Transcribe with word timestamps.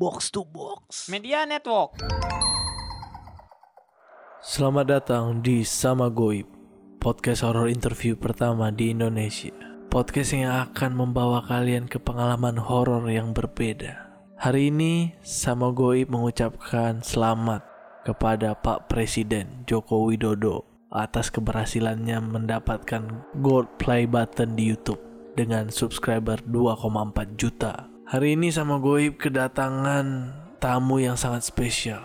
Box 0.00 0.32
to 0.32 0.48
Box. 0.48 1.12
Media 1.12 1.44
Network. 1.44 2.00
Selamat 4.40 4.88
datang 4.88 5.44
di 5.44 5.60
Sama 5.60 6.08
Goib, 6.08 6.48
podcast 6.96 7.44
horror 7.44 7.68
interview 7.68 8.16
pertama 8.16 8.72
di 8.72 8.96
Indonesia. 8.96 9.52
Podcast 9.92 10.32
yang 10.32 10.56
akan 10.72 10.96
membawa 10.96 11.44
kalian 11.44 11.84
ke 11.84 12.00
pengalaman 12.00 12.56
horor 12.56 13.12
yang 13.12 13.36
berbeda. 13.36 14.08
Hari 14.40 14.72
ini 14.72 15.20
Sama 15.20 15.68
Goib 15.68 16.08
mengucapkan 16.08 17.04
selamat 17.04 17.60
kepada 18.08 18.56
Pak 18.56 18.88
Presiden 18.88 19.68
Joko 19.68 20.08
Widodo 20.08 20.64
atas 20.88 21.28
keberhasilannya 21.28 22.24
mendapatkan 22.24 23.04
gold 23.44 23.68
play 23.76 24.08
button 24.08 24.56
di 24.56 24.72
YouTube 24.72 25.04
dengan 25.36 25.68
subscriber 25.68 26.40
2,4 26.48 27.36
juta. 27.36 27.89
Hari 28.10 28.34
ini 28.34 28.50
sama 28.50 28.82
Goib 28.82 29.22
kedatangan 29.22 30.34
tamu 30.58 30.98
yang 30.98 31.14
sangat 31.14 31.46
spesial. 31.46 32.02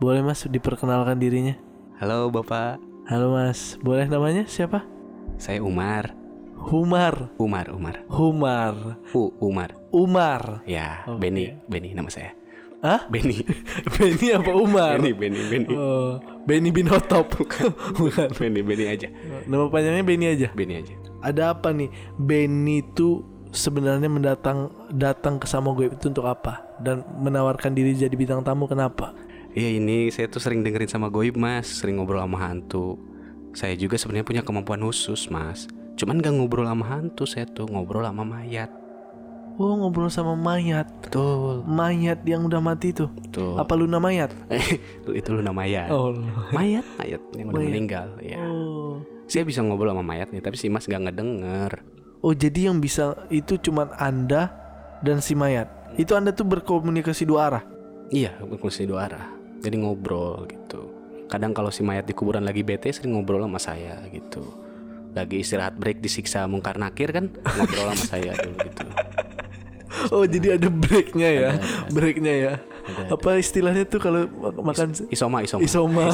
Boleh 0.00 0.24
mas 0.24 0.48
diperkenalkan 0.48 1.20
dirinya? 1.20 1.60
Halo 2.00 2.32
Bapak, 2.32 2.80
Halo 3.04 3.36
mas, 3.36 3.76
boleh 3.84 4.08
namanya 4.08 4.48
siapa? 4.48 4.88
saya 5.36 5.60
Umar. 5.60 6.16
Humar, 6.56 7.28
Umar, 7.36 7.68
Umar. 7.68 8.00
Humar, 8.08 8.96
U, 9.12 9.28
Umar. 9.36 9.76
Umar. 9.92 10.64
Ya, 10.64 11.04
Oke. 11.04 11.28
Benny, 11.28 11.52
Benny 11.68 11.92
nama 11.92 12.08
saya. 12.08 12.32
Hah? 12.80 13.04
Benny. 13.12 13.44
Benny 14.00 14.32
apa 14.32 14.56
Umar? 14.56 14.96
Benny, 14.96 15.12
Benny, 15.12 15.40
Benny. 15.52 15.68
Oh, 15.76 16.16
Benny 16.48 16.72
bin 16.72 16.88
Hotop. 16.88 17.28
Bukan. 17.36 18.32
Benny, 18.40 18.64
Benny 18.64 18.88
aja. 18.88 19.12
Nama 19.44 19.68
panjangnya 19.68 20.00
Benny 20.00 20.32
aja. 20.32 20.48
Benny 20.56 20.80
aja. 20.80 20.96
Ada 21.20 21.52
apa 21.52 21.76
nih? 21.76 21.92
Benny 22.16 22.80
itu 22.80 23.35
sebenarnya 23.56 24.06
mendatang 24.06 24.68
datang 24.92 25.40
ke 25.40 25.48
Sama 25.48 25.72
Goib 25.72 25.96
itu 25.96 26.12
untuk 26.12 26.28
apa? 26.28 26.62
Dan 26.76 27.00
menawarkan 27.18 27.72
diri 27.72 27.96
jadi 27.96 28.12
bintang 28.12 28.44
tamu 28.44 28.68
kenapa? 28.68 29.16
Iya 29.56 29.80
ini 29.80 30.12
saya 30.12 30.28
tuh 30.28 30.38
sering 30.38 30.60
dengerin 30.60 30.86
sama 30.86 31.08
Goib 31.08 31.40
mas, 31.40 31.80
sering 31.80 31.96
ngobrol 31.96 32.20
sama 32.20 32.36
hantu. 32.36 33.00
Saya 33.56 33.72
juga 33.72 33.96
sebenarnya 33.96 34.28
punya 34.28 34.42
kemampuan 34.44 34.84
khusus 34.84 35.32
mas. 35.32 35.64
Cuman 35.96 36.20
gak 36.20 36.36
ngobrol 36.36 36.68
sama 36.68 36.84
hantu, 36.84 37.24
saya 37.24 37.48
tuh 37.48 37.64
ngobrol 37.64 38.04
sama 38.04 38.20
mayat. 38.20 38.68
Oh 39.56 39.72
ngobrol 39.72 40.12
sama 40.12 40.36
mayat 40.36 40.84
Betul, 41.00 41.64
Mayat 41.64 42.20
yang 42.28 42.44
udah 42.44 42.60
mati 42.60 42.92
tuh 42.92 43.08
betul. 43.08 43.56
Apa 43.56 43.72
Luna 43.72 43.96
mayat? 43.96 44.28
itu 45.08 45.28
lu 45.32 45.40
nama 45.40 45.64
mayat. 45.64 45.88
Oh, 45.88 46.12
Mayat, 46.52 46.84
mayat 47.00 47.22
yang 47.32 47.48
udah 47.48 47.56
Mayat. 47.56 47.72
meninggal. 47.72 48.08
Ya. 48.20 48.36
oh. 48.44 49.00
Saya 49.24 49.48
bisa 49.48 49.64
ngobrol 49.64 49.96
sama 49.96 50.04
mayat 50.04 50.28
nih, 50.28 50.44
tapi 50.44 50.60
si 50.60 50.68
mas 50.68 50.84
gak 50.84 51.00
ngedenger. 51.00 51.80
Oh 52.26 52.34
jadi 52.34 52.66
yang 52.66 52.82
bisa 52.82 53.14
itu 53.30 53.54
cuman 53.54 53.94
anda 54.02 54.50
dan 54.98 55.22
si 55.22 55.38
mayat 55.38 55.70
Itu 55.94 56.18
anda 56.18 56.34
tuh 56.34 56.42
berkomunikasi 56.42 57.22
dua 57.22 57.46
arah 57.46 57.64
Iya, 58.06 58.38
berfungsi 58.38 58.86
dua 58.86 59.10
arah. 59.10 59.26
Jadi 59.66 59.82
ngobrol 59.82 60.46
gitu. 60.46 60.94
Kadang 61.26 61.50
kalau 61.50 61.74
si 61.74 61.82
mayat 61.82 62.06
di 62.06 62.14
kuburan 62.14 62.46
lagi 62.46 62.62
bete 62.62 62.86
sering 62.94 63.18
ngobrol 63.18 63.42
sama 63.42 63.58
saya 63.58 63.98
gitu. 64.14 64.46
Lagi 65.10 65.42
istirahat 65.42 65.74
break 65.74 65.98
disiksa 65.98 66.46
mungkar 66.46 66.78
nakir 66.78 67.10
kan 67.10 67.34
ngobrol 67.34 67.90
sama 67.94 68.06
saya 68.06 68.32
dulu 68.38 68.58
gitu. 68.62 68.86
Oh 70.12 70.28
jadi 70.28 70.60
ada 70.60 70.68
breaknya 70.68 71.30
ya. 71.30 71.50
Breaknya 71.88 72.34
ya 72.34 72.54
Ada, 72.86 73.12
Apa 73.12 73.34
istilahnya 73.34 73.82
tuh 73.82 73.98
kalau 73.98 74.24
mak- 74.26 74.62
makan 74.64 74.88
Isoma, 75.08 75.42
isoma. 75.42 75.60
Isoma 75.60 76.06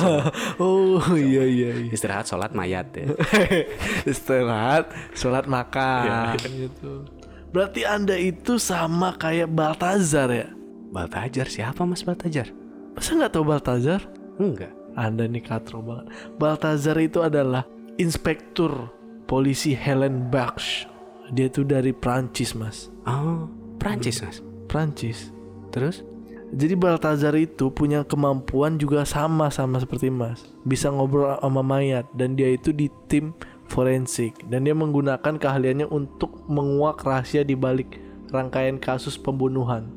Oh 0.57 0.97
iya 1.13 1.45
iya 1.45 1.69
iya 1.79 1.93
Istirahat 1.93 2.25
sholat 2.25 2.53
mayat 2.53 2.89
ya. 2.93 3.13
Istirahat 4.07 4.89
Sholat 5.13 5.45
makan 5.45 6.37
Iya. 6.37 6.49
gitu 6.67 7.05
Berarti 7.53 7.85
anda 7.85 8.17
itu 8.17 8.57
sama 8.57 9.13
kayak 9.15 9.49
Baltazar 9.49 10.29
ya 10.29 10.49
Baltajar 10.89 11.47
siapa 11.47 11.85
Mas 11.85 12.01
Baltajar? 12.01 12.49
Masa 12.93 13.13
nggak 13.13 13.33
tahu 13.33 13.45
Baltazar? 13.47 14.01
Enggak. 14.37 14.73
Anda 14.93 15.25
nih 15.25 15.41
katro 15.41 15.81
banget. 15.81 16.13
Baltazar 16.37 16.97
itu 16.97 17.21
adalah 17.21 17.65
inspektur 17.97 18.93
polisi 19.25 19.73
Helen 19.73 20.29
Baksh. 20.29 20.85
Dia 21.33 21.49
tuh 21.49 21.65
dari 21.65 21.97
Prancis, 21.97 22.53
Mas. 22.53 22.93
Oh, 23.09 23.49
Prancis 23.81 24.21
Mas. 24.21 24.45
Prancis. 24.69 25.33
Terus? 25.73 26.05
Jadi 26.53 26.77
Baltazar 26.77 27.33
itu 27.41 27.73
punya 27.73 28.05
kemampuan 28.05 28.77
juga 28.77 29.09
sama 29.09 29.49
sama 29.49 29.81
seperti 29.81 30.13
Mas. 30.13 30.53
Bisa 30.69 30.93
ngobrol 30.93 31.41
sama 31.41 31.65
mayat 31.65 32.05
dan 32.13 32.37
dia 32.37 32.53
itu 32.53 32.77
di 32.77 32.93
tim 33.09 33.33
forensik 33.73 34.37
dan 34.53 34.69
dia 34.69 34.77
menggunakan 34.77 35.41
keahliannya 35.41 35.89
untuk 35.89 36.45
menguak 36.53 37.01
rahasia 37.01 37.41
di 37.41 37.57
balik 37.57 37.97
rangkaian 38.29 38.77
kasus 38.77 39.17
pembunuhan. 39.17 39.89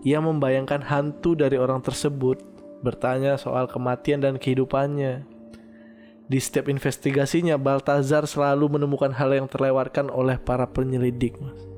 Ia 0.00 0.16
membayangkan 0.24 0.80
hantu 0.80 1.36
dari 1.36 1.60
orang 1.60 1.84
tersebut, 1.84 2.40
bertanya 2.80 3.36
soal 3.36 3.68
kematian 3.68 4.24
dan 4.24 4.40
kehidupannya. 4.40 5.28
Di 6.24 6.38
setiap 6.40 6.72
investigasinya, 6.72 7.60
Baltazar 7.60 8.24
selalu 8.24 8.80
menemukan 8.80 9.12
hal 9.12 9.36
yang 9.36 9.44
terlewatkan 9.44 10.08
oleh 10.08 10.40
para 10.40 10.64
penyelidik, 10.64 11.36
Mas. 11.36 11.71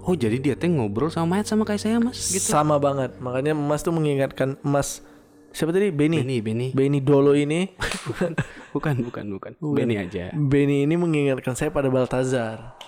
Oh, 0.00 0.16
jadi 0.16 0.40
dia 0.40 0.54
teh 0.56 0.66
ngobrol 0.66 1.12
sama 1.12 1.36
mayat 1.36 1.46
sama 1.46 1.68
kayak 1.68 1.80
saya 1.80 2.00
Mas 2.00 2.18
gitu. 2.32 2.40
Sama 2.50 2.80
banget. 2.80 3.20
Makanya 3.20 3.52
Mas 3.52 3.84
tuh 3.84 3.92
mengingatkan 3.92 4.56
Mas 4.64 5.04
siapa 5.50 5.70
tadi? 5.70 5.92
Benny. 5.92 6.24
Benny, 6.24 6.38
Benny. 6.40 6.68
Benny 6.72 6.98
Dolo 6.98 7.36
ini 7.36 7.68
Bukan, 8.74 9.02
bukan, 9.02 9.24
bukan. 9.34 9.52
Benny 9.60 9.98
aja. 9.98 10.30
Benny 10.32 10.86
ini 10.86 10.94
mengingatkan 10.94 11.58
saya 11.58 11.68
pada 11.68 11.90
Baltazar. 11.90 12.78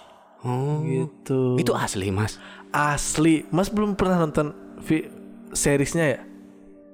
Oh. 0.42 0.80
Gitu. 0.82 1.58
Itu 1.58 1.74
asli 1.74 2.08
Mas. 2.10 2.38
asli. 2.72 3.44
Mas 3.52 3.68
belum 3.68 3.94
pernah 3.94 4.24
nonton 4.24 4.54
seriesnya 5.52 6.04
ya? 6.16 6.20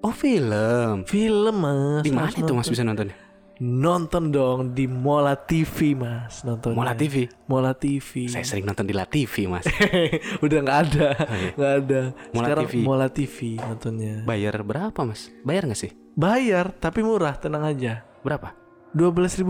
Oh, 0.00 0.10
film. 0.10 1.04
Film 1.04 1.56
Mas. 1.58 2.02
Di 2.02 2.10
mana 2.10 2.26
Harus 2.30 2.36
itu 2.38 2.50
Mas 2.50 2.66
nonton. 2.66 2.72
bisa 2.74 2.82
nontonnya? 2.82 3.16
Nonton 3.58 4.30
dong 4.30 4.70
di 4.70 4.86
Mola 4.86 5.34
TV 5.34 5.98
Mas 5.98 6.46
nonton. 6.46 6.78
Mola 6.78 6.94
TV. 6.94 7.26
Mola 7.50 7.74
TV. 7.74 8.30
Saya 8.30 8.46
sering 8.46 8.62
nonton 8.62 8.86
di 8.86 8.94
La 8.94 9.02
TV 9.02 9.50
Mas. 9.50 9.66
Udah 10.46 10.58
nggak 10.62 10.78
ada, 10.86 11.08
iya. 11.18 11.50
nggak 11.58 11.72
ada. 11.82 12.00
Mola 12.30 12.46
Sekarang 12.46 12.64
TV. 12.70 12.74
Mola 12.86 13.08
TV 13.10 13.38
nontonnya. 13.58 14.14
Bayar 14.22 14.54
berapa 14.62 15.00
mas? 15.02 15.34
Bayar 15.42 15.66
nggak 15.66 15.80
sih? 15.82 15.90
Bayar 16.14 16.70
tapi 16.70 17.02
murah, 17.02 17.34
tenang 17.34 17.66
aja. 17.66 18.06
Berapa? 18.22 18.54
12.500. 18.94 19.42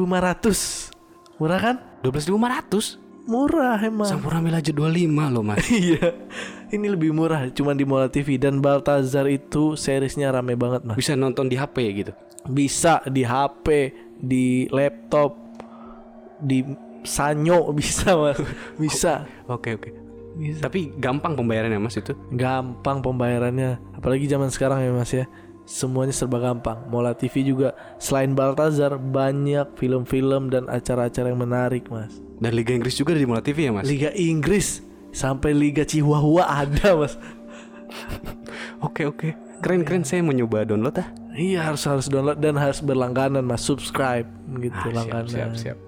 Murah 1.37 1.61
kan? 1.61 1.77
12.500 2.01 3.05
Murah 3.29 3.77
emang. 3.85 4.09
Sampurna 4.09 4.41
aja 4.57 4.73
25 4.73 5.05
loh 5.29 5.45
mas 5.45 5.61
Iya, 5.85 6.17
ini 6.73 6.89
lebih 6.89 7.13
murah, 7.13 7.53
cuman 7.53 7.77
di 7.77 7.85
Mola 7.85 8.09
TV 8.09 8.41
dan 8.41 8.65
Baltazar 8.65 9.29
itu 9.29 9.77
seriesnya 9.77 10.33
rame 10.33 10.57
banget 10.57 10.89
mas. 10.89 10.97
Bisa 10.97 11.13
nonton 11.13 11.45
di 11.45 11.61
HP 11.61 11.77
gitu 11.93 12.17
Bisa 12.49 13.05
di 13.07 13.23
HP, 13.23 13.67
di 14.19 14.67
laptop, 14.73 15.37
di 16.41 16.65
sanyo 17.07 17.71
bisa 17.79 18.15
mas, 18.19 18.39
bisa. 18.77 19.25
Oke 19.47 19.79
oke 19.79 19.91
Bisa. 20.39 20.71
Tapi 20.71 20.95
gampang 20.99 21.35
pembayarannya 21.35 21.83
mas 21.83 21.99
itu 21.99 22.15
Gampang 22.31 23.03
pembayarannya, 23.03 23.99
apalagi 23.99 24.31
zaman 24.31 24.51
sekarang 24.55 24.83
ya 24.87 24.91
mas 24.95 25.11
ya. 25.11 25.27
Semuanya 25.69 26.17
serba 26.17 26.41
gampang. 26.41 26.89
Mola 26.89 27.13
TV 27.13 27.45
juga 27.45 27.77
selain 28.01 28.33
Baltazar 28.33 28.97
banyak 28.97 29.77
film-film 29.77 30.49
dan 30.49 30.65
acara-acara 30.65 31.29
yang 31.29 31.45
menarik 31.45 31.93
mas. 31.93 32.17
Dan 32.41 32.57
Liga 32.57 32.73
Inggris 32.73 32.97
juga 32.97 33.13
ada 33.13 33.21
di 33.21 33.29
Mola 33.29 33.45
TV 33.45 33.69
ya 33.69 33.73
mas? 33.77 33.85
Liga 33.85 34.09
Inggris 34.17 34.81
sampai 35.13 35.53
Liga 35.53 35.85
Chihuahua 35.85 36.49
ada 36.49 36.97
mas. 36.97 37.21
Oke 38.87 39.09
oke 39.09 39.35
Keren 39.59 39.83
keren 39.83 40.05
saya 40.07 40.23
mau 40.23 40.31
nyoba 40.31 40.63
download 40.63 41.03
ah 41.03 41.09
Iya 41.39 41.61
harus 41.65 41.83
harus 41.83 42.07
download 42.07 42.37
dan 42.37 42.55
harus 42.55 42.79
berlangganan 42.79 43.41
mas 43.41 43.63
subscribe 43.63 44.27
gitu 44.57 44.75
Ah, 44.75 44.83
siap, 44.83 44.95
langganan. 44.97 45.29
siap 45.29 45.53
siap 45.55 45.79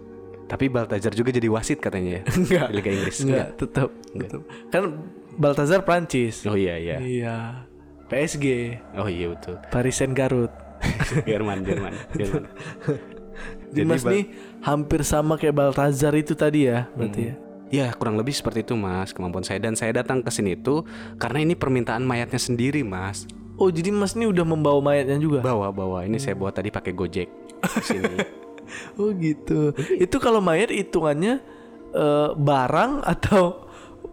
Tapi 0.47 0.67
Baltajar 0.67 1.11
juga 1.11 1.31
jadi 1.31 1.47
wasit 1.47 1.79
katanya 1.79 2.19
ya 2.19 2.23
Enggak. 2.39 2.69
Liga 2.71 2.91
Inggris 2.91 3.19
Enggak, 3.21 3.49
tetap, 3.57 3.89
tetap. 4.13 4.41
Kan 4.69 4.83
Baltazar 5.33 5.81
Prancis. 5.81 6.43
Oh 6.45 6.55
iya 6.55 6.75
iya 6.75 6.97
Iya. 6.99 7.37
PSG, 8.07 8.47
Oh 8.95 9.07
iya 9.07 9.27
betul 9.29 9.59
Paris 9.69 9.95
Saint 9.95 10.11
Garut. 10.11 10.51
Jerman 11.23 11.63
Jerman 11.63 11.93
Jerman 12.19 12.45
Jadi 13.71 13.87
Mas 13.87 14.03
nih 14.03 14.25
hampir 14.61 15.01
sama 15.01 15.35
kayak 15.35 15.55
Baltazar 15.55 16.11
itu 16.13 16.35
tadi 16.35 16.67
ya, 16.67 16.91
berarti 16.93 17.23
ya. 17.25 17.35
Ya 17.71 17.87
kurang 17.93 18.19
lebih 18.19 18.35
seperti 18.35 18.61
itu 18.61 18.75
mas 18.75 19.15
kemampuan 19.15 19.47
saya 19.47 19.63
dan 19.63 19.73
saya 19.73 19.95
datang 19.95 20.19
ke 20.19 20.29
sini 20.29 20.59
tuh 20.59 20.83
karena 21.17 21.39
ini 21.41 21.55
permintaan 21.55 22.03
mayatnya 22.03 22.37
sendiri 22.37 22.83
mas 22.83 23.31
Oh, 23.61 23.69
jadi 23.69 23.93
Mas 23.93 24.17
nih 24.17 24.25
udah 24.25 24.43
membawa 24.43 24.81
mayatnya 24.81 25.21
juga. 25.21 25.45
bawa 25.45 25.69
bawa 25.69 26.09
ini 26.09 26.17
saya 26.17 26.33
bawa 26.33 26.49
tadi 26.49 26.73
pakai 26.73 26.97
gojek 26.97 27.29
sini 27.85 28.17
Oh, 28.99 29.13
gitu. 29.13 29.75
itu 29.99 30.17
kalau 30.17 30.41
mayat 30.41 30.73
hitungannya 30.73 31.45
eh, 31.93 32.29
barang 32.33 33.03
atau 33.05 33.69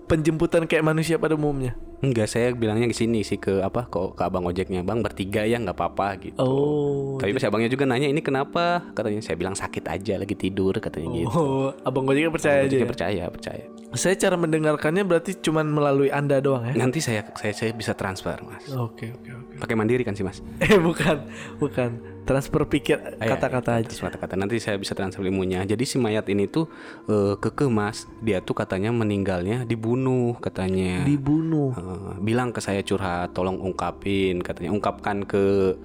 penjemputan 0.09 0.65
kayak 0.65 0.83
manusia 0.83 1.15
pada 1.15 1.37
umumnya? 1.37 1.77
Enggak, 1.97 2.29
saya 2.29 2.53
bilangnya 2.53 2.85
ke 2.85 2.93
sini 2.93 3.25
sih 3.25 3.41
ke 3.41 3.61
apa 3.65 3.89
ke, 3.89 3.97
ke 4.13 4.21
abang 4.21 4.45
ojeknya, 4.45 4.85
bang 4.85 5.01
bertiga 5.01 5.41
ya 5.45 5.57
nggak 5.57 5.73
apa-apa 5.73 6.07
gitu. 6.21 6.37
Oh. 6.37 7.17
Tapi 7.17 7.37
si 7.37 7.45
abangnya 7.49 7.73
juga 7.73 7.89
nanya 7.89 8.05
ini 8.05 8.21
kenapa? 8.21 8.93
Katanya 8.93 9.21
saya 9.25 9.33
bilang 9.33 9.57
sakit 9.57 9.81
aja 9.89 10.21
lagi 10.21 10.37
tidur 10.37 10.77
katanya 10.77 11.09
gitu. 11.09 11.33
Oh, 11.33 11.69
abang 11.81 12.05
Gojeknya 12.05 12.29
percaya 12.29 12.65
aja. 12.65 12.69
Ojeknya 12.69 12.85
ya? 12.85 12.91
percaya 12.93 13.23
percaya. 13.33 13.65
Saya 13.95 14.19
cara 14.19 14.35
mendengarkannya 14.35 15.07
berarti 15.07 15.39
cuman 15.39 15.71
melalui 15.71 16.11
Anda 16.11 16.43
doang 16.43 16.67
ya? 16.67 16.75
Nanti 16.75 16.99
saya 16.99 17.23
saya 17.39 17.55
saya 17.55 17.71
bisa 17.71 17.95
transfer, 17.95 18.35
Mas. 18.43 18.67
Oke, 18.75 19.15
oke, 19.15 19.29
oke. 19.31 19.53
Pakai 19.63 19.75
mandiri 19.79 20.03
kan 20.03 20.11
sih, 20.11 20.27
Mas? 20.27 20.43
Eh, 20.63 20.75
bukan. 20.75 21.23
Bukan. 21.55 22.19
Transfer 22.27 22.67
pikir 22.67 22.99
Ah, 22.99 23.23
iya, 23.23 23.39
kata-kata 23.39 23.79
aja. 23.79 23.87
Suatu 23.95 24.19
kata 24.19 24.35
nanti 24.35 24.59
saya 24.59 24.75
bisa 24.75 24.91
transfer 24.91 25.23
ilmunya. 25.23 25.63
Jadi 25.63 25.87
si 25.87 25.95
mayat 25.95 26.27
ini 26.27 26.51
tuh 26.51 26.67
eh, 27.07 27.39
keke 27.39 27.71
Mas. 27.71 28.03
Dia 28.19 28.43
tuh 28.43 28.59
katanya 28.59 28.91
meninggalnya 28.91 29.63
dibunuh 29.63 30.35
katanya. 30.43 31.07
Dibunuh. 31.07 31.71
Eh, 31.71 32.19
bilang 32.19 32.51
ke 32.51 32.59
saya 32.59 32.83
curhat, 32.83 33.31
tolong 33.31 33.55
ungkapin 33.55 34.43
katanya, 34.43 34.75
ungkapkan 34.75 35.23
ke 35.23 35.79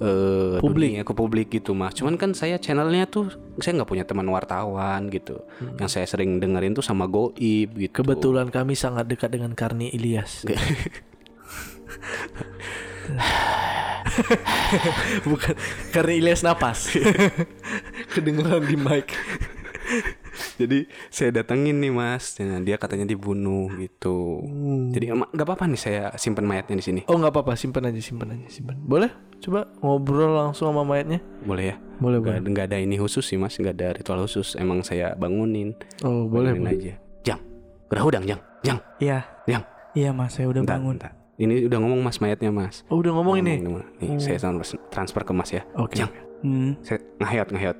eh, 0.00 0.58
Publik. 0.58 0.98
dunia, 0.98 1.02
ke 1.06 1.12
publik 1.14 1.48
gitu 1.54 1.74
mas. 1.74 1.94
Cuman 1.94 2.18
kan 2.18 2.34
saya 2.34 2.58
channelnya 2.58 3.06
tuh 3.06 3.30
saya 3.62 3.78
nggak 3.78 3.90
punya 3.90 4.04
teman 4.06 4.26
wartawan 4.30 5.06
gitu. 5.10 5.42
Yang 5.78 5.90
saya 6.00 6.06
sering 6.08 6.40
dengerin 6.42 6.74
tuh 6.74 6.82
sama 6.82 7.06
Goib 7.06 7.70
gitu. 7.78 8.02
Kebetulan 8.02 8.50
kami 8.50 8.74
sangat 8.74 9.06
dekat 9.06 9.30
dengan 9.30 9.54
Karni 9.54 9.90
Ilyas. 9.92 10.44
Bukan 15.28 15.54
Karni 15.92 16.14
Ilyas 16.22 16.42
napas. 16.42 16.90
Kedengeran 18.14 18.64
di 18.66 18.76
mic. 18.78 19.14
Jadi 20.60 20.84
saya 21.08 21.30
datengin 21.32 21.78
nih 21.78 21.90
mas, 21.90 22.34
Nah, 22.36 22.58
dia 22.58 22.74
katanya 22.74 23.04
dibunuh 23.04 23.70
gitu. 23.74 24.42
Jadi 24.90 25.10
emang 25.10 25.28
nggak 25.28 25.44
apa-apa 25.44 25.64
nih 25.66 25.80
saya 25.80 26.02
simpen 26.14 26.44
mayatnya 26.44 26.74
di 26.74 26.84
sini. 26.84 27.00
Oh 27.06 27.14
nggak 27.14 27.30
apa-apa, 27.30 27.54
simpan 27.54 27.86
aja, 27.86 27.98
simpan 27.98 28.32
aja, 28.32 28.46
simpan. 28.48 28.76
Boleh? 28.78 29.10
Coba 29.38 29.68
ngobrol 29.78 30.32
langsung 30.34 30.68
sama 30.68 30.82
mayatnya. 30.82 31.18
Boleh 31.40 31.64
ya? 31.70 31.76
Boleh, 31.94 32.18
Nggak, 32.18 32.34
boleh. 32.36 32.50
nggak 32.50 32.66
ada 32.66 32.78
ini 32.78 32.96
khusus 32.96 33.22
sih 33.22 33.36
mas, 33.36 33.54
nggak 33.54 33.74
ada 33.74 33.88
ritual 33.94 34.18
khusus. 34.20 34.54
Emang 34.54 34.82
saya 34.82 35.14
bangunin. 35.14 35.72
Oh 36.02 36.26
boleh, 36.26 36.52
Bangunin 36.52 36.64
boleh. 36.66 36.74
aja. 36.74 36.94
Jang, 37.24 37.40
gerah 37.86 38.04
udang 38.04 38.24
jang, 38.24 38.40
jang, 38.60 38.78
Iya, 38.98 39.18
jang. 39.44 39.62
iya 39.92 40.10
mas, 40.10 40.32
saya 40.32 40.48
udah 40.48 40.60
Bentar, 40.60 40.76
bangun. 40.76 40.96
bentar. 40.98 41.12
Ini 41.34 41.66
udah 41.66 41.78
ngomong 41.78 42.00
mas 42.00 42.18
mayatnya 42.18 42.50
mas. 42.50 42.82
Oh 42.86 42.98
udah 42.98 43.10
ngomong 43.12 43.38
ini. 43.38 43.58
Ngomong, 43.60 43.82
Nih, 43.98 44.18
saya 44.18 44.38
trans- 44.38 44.78
transfer 44.88 45.22
ke 45.22 45.32
mas 45.32 45.50
ya. 45.50 45.62
Oke. 45.74 45.98
Jang, 45.98 46.10
Hmm, 46.40 46.76
saya 46.80 47.00
ngehayat 47.16 47.48
ngehayat. 47.48 47.78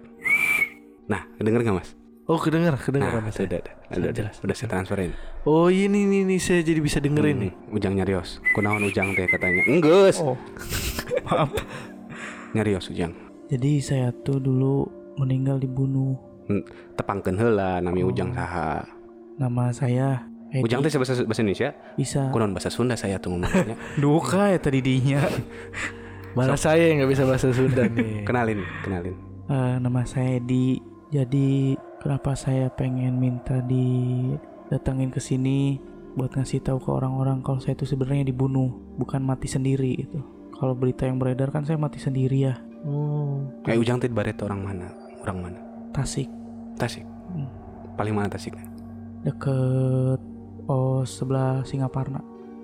Nah, 1.04 1.20
denger 1.36 1.60
nggak 1.60 1.76
mas? 1.76 1.90
Oh 2.24 2.40
kedengar, 2.40 2.72
kedengar 2.76 3.12
Nah, 3.12 3.28
Mas. 3.28 3.36
sudah, 3.36 3.60
udah, 3.60 3.74
udah, 3.92 4.10
udah, 4.16 4.26
udah 4.32 4.56
saya 4.56 4.68
transferin. 4.70 5.12
Oh 5.44 5.68
ini 5.68 6.08
nih 6.08 6.24
nih 6.24 6.40
saya 6.40 6.64
jadi 6.64 6.80
bisa 6.80 6.96
dengerin 6.96 7.36
nih. 7.36 7.52
Hmm, 7.52 7.76
Ujang 7.76 7.92
nyarios. 7.94 8.40
Kunaon 8.52 8.80
ujang 8.82 9.12
teh 9.12 9.28
katanya. 9.28 9.60
Enggeus. 9.68 10.16
oh, 10.18 10.32
maaf. 11.28 11.52
Nyarios 12.52 12.88
ujang. 12.88 13.12
Jadi 13.46 13.76
saya 13.78 14.08
tuh 14.24 14.40
dulu 14.40 14.88
meninggal 15.14 15.60
dibunuh. 15.60 16.16
Hmm, 16.48 16.64
Tepangkeun 16.96 17.36
heula 17.36 17.80
nami 17.80 18.00
ujang 18.00 18.32
saha. 18.32 18.88
Nama 19.36 19.64
saya 19.68 20.24
Edi. 20.48 20.64
Ujang 20.64 20.80
teh 20.80 20.96
bahasa 20.96 21.20
bahasa 21.20 21.40
Indonesia. 21.44 21.76
bisa 21.92 22.32
Kunaon 22.32 22.56
bahasa 22.56 22.72
Sunda 22.72 22.96
saya 22.96 23.20
tuh 23.20 23.36
ngomongnya. 23.36 23.76
duka 24.00 24.48
ya 24.48 24.56
tadi 24.56 24.80
dinya. 24.80 25.20
Mana 26.40 26.56
saya 26.56 26.88
yang 26.88 27.04
nggak 27.04 27.12
bisa 27.12 27.28
bahasa 27.28 27.52
Sunda 27.52 27.84
nih. 27.84 28.24
kenalin, 28.24 28.64
kenalin. 28.80 29.12
Eh, 29.44 29.74
nama 29.76 30.08
saya 30.08 30.40
Edi. 30.40 30.80
Jadi 31.14 31.78
kenapa 32.02 32.34
saya 32.34 32.66
pengen 32.74 33.22
minta 33.22 33.62
didatengin 33.62 35.14
ke 35.14 35.22
sini 35.22 35.78
buat 36.18 36.34
ngasih 36.34 36.66
tahu 36.66 36.82
ke 36.82 36.90
orang-orang 36.90 37.38
kalau 37.46 37.62
saya 37.62 37.78
itu 37.78 37.86
sebenarnya 37.86 38.26
dibunuh, 38.26 38.74
bukan 38.98 39.22
mati 39.22 39.46
sendiri 39.46 39.94
itu. 39.94 40.18
Kalau 40.58 40.74
berita 40.74 41.06
yang 41.06 41.22
beredar 41.22 41.54
kan 41.54 41.62
saya 41.62 41.78
mati 41.78 42.02
sendiri 42.02 42.50
ya. 42.50 42.58
Oh. 42.82 43.46
Eh 43.70 43.78
ujang 43.78 44.02
teh 44.02 44.10
baret 44.10 44.42
orang 44.42 44.66
mana? 44.66 44.90
Orang 45.22 45.38
mana? 45.38 45.58
Tasik 45.94 46.26
Tasik. 46.74 47.06
Hmm. 47.30 47.46
Paling 47.94 48.14
mana 48.14 48.26
Tasik? 48.26 48.58
deket 49.24 50.20
oh 50.68 51.00
sebelah 51.08 51.64
Singaparna. 51.64 52.20